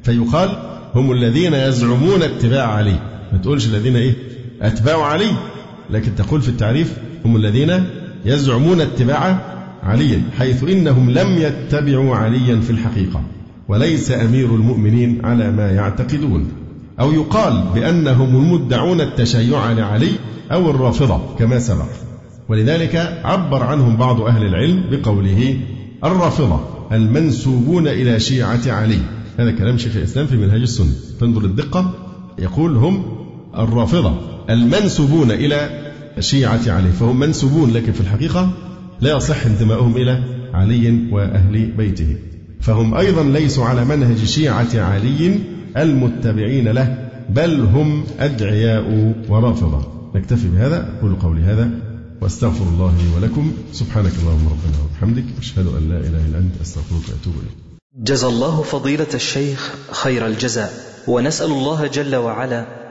[0.04, 0.50] فيقال
[0.96, 3.14] هم الذين يزعمون اتباع علي.
[3.34, 4.14] ما تقولش الذين إيه؟
[4.62, 5.32] أتباع علي.
[5.90, 6.94] لكن تقول في التعريف
[7.26, 7.86] هم الذين
[8.26, 9.40] يزعمون اتباع
[9.84, 13.22] علي حيث إنهم لم يتبعوا عليا في الحقيقة
[13.68, 16.48] وليس أمير المؤمنين على ما يعتقدون.
[17.00, 20.12] أو يقال بأنهم المدعون التشيع لعلي
[20.52, 21.90] أو الرافضة كما سبق.
[22.50, 25.58] ولذلك عبر عنهم بعض أهل العلم بقوله
[26.04, 26.60] الرافضة
[26.92, 29.00] المنسوبون إلى شيعة علي.
[29.40, 30.92] هذا كلام شيخ الإسلام في منهاج السنة.
[31.20, 31.94] تنظر الدقة
[32.40, 33.13] يقول هم
[33.58, 34.14] الرافضة
[34.50, 35.70] المنسوبون إلى
[36.20, 36.92] شيعة علي.
[36.92, 38.52] فهم منسوبون لكن في الحقيقة
[39.02, 40.24] لا يصح انتماؤهم إلى
[40.54, 42.16] علي وأهل بيته.
[42.62, 45.40] فهم أيضا ليسوا على منهج شيعة علي
[45.78, 49.86] المتبعين له بل هم أدعياء ورافضة.
[50.16, 51.70] نكتفي بهذا أقول قولي هذا
[52.22, 53.52] وأستغفر الله لي ولكم.
[53.72, 57.58] سبحانك اللهم ربنا وبحمدك أشهد أن لا إله إلا أنت أستغفرك وأتوب إليك.
[57.98, 60.74] جزى الله فضيلة الشيخ خير الجزاء
[61.08, 62.83] ونسأل الله جل وعلا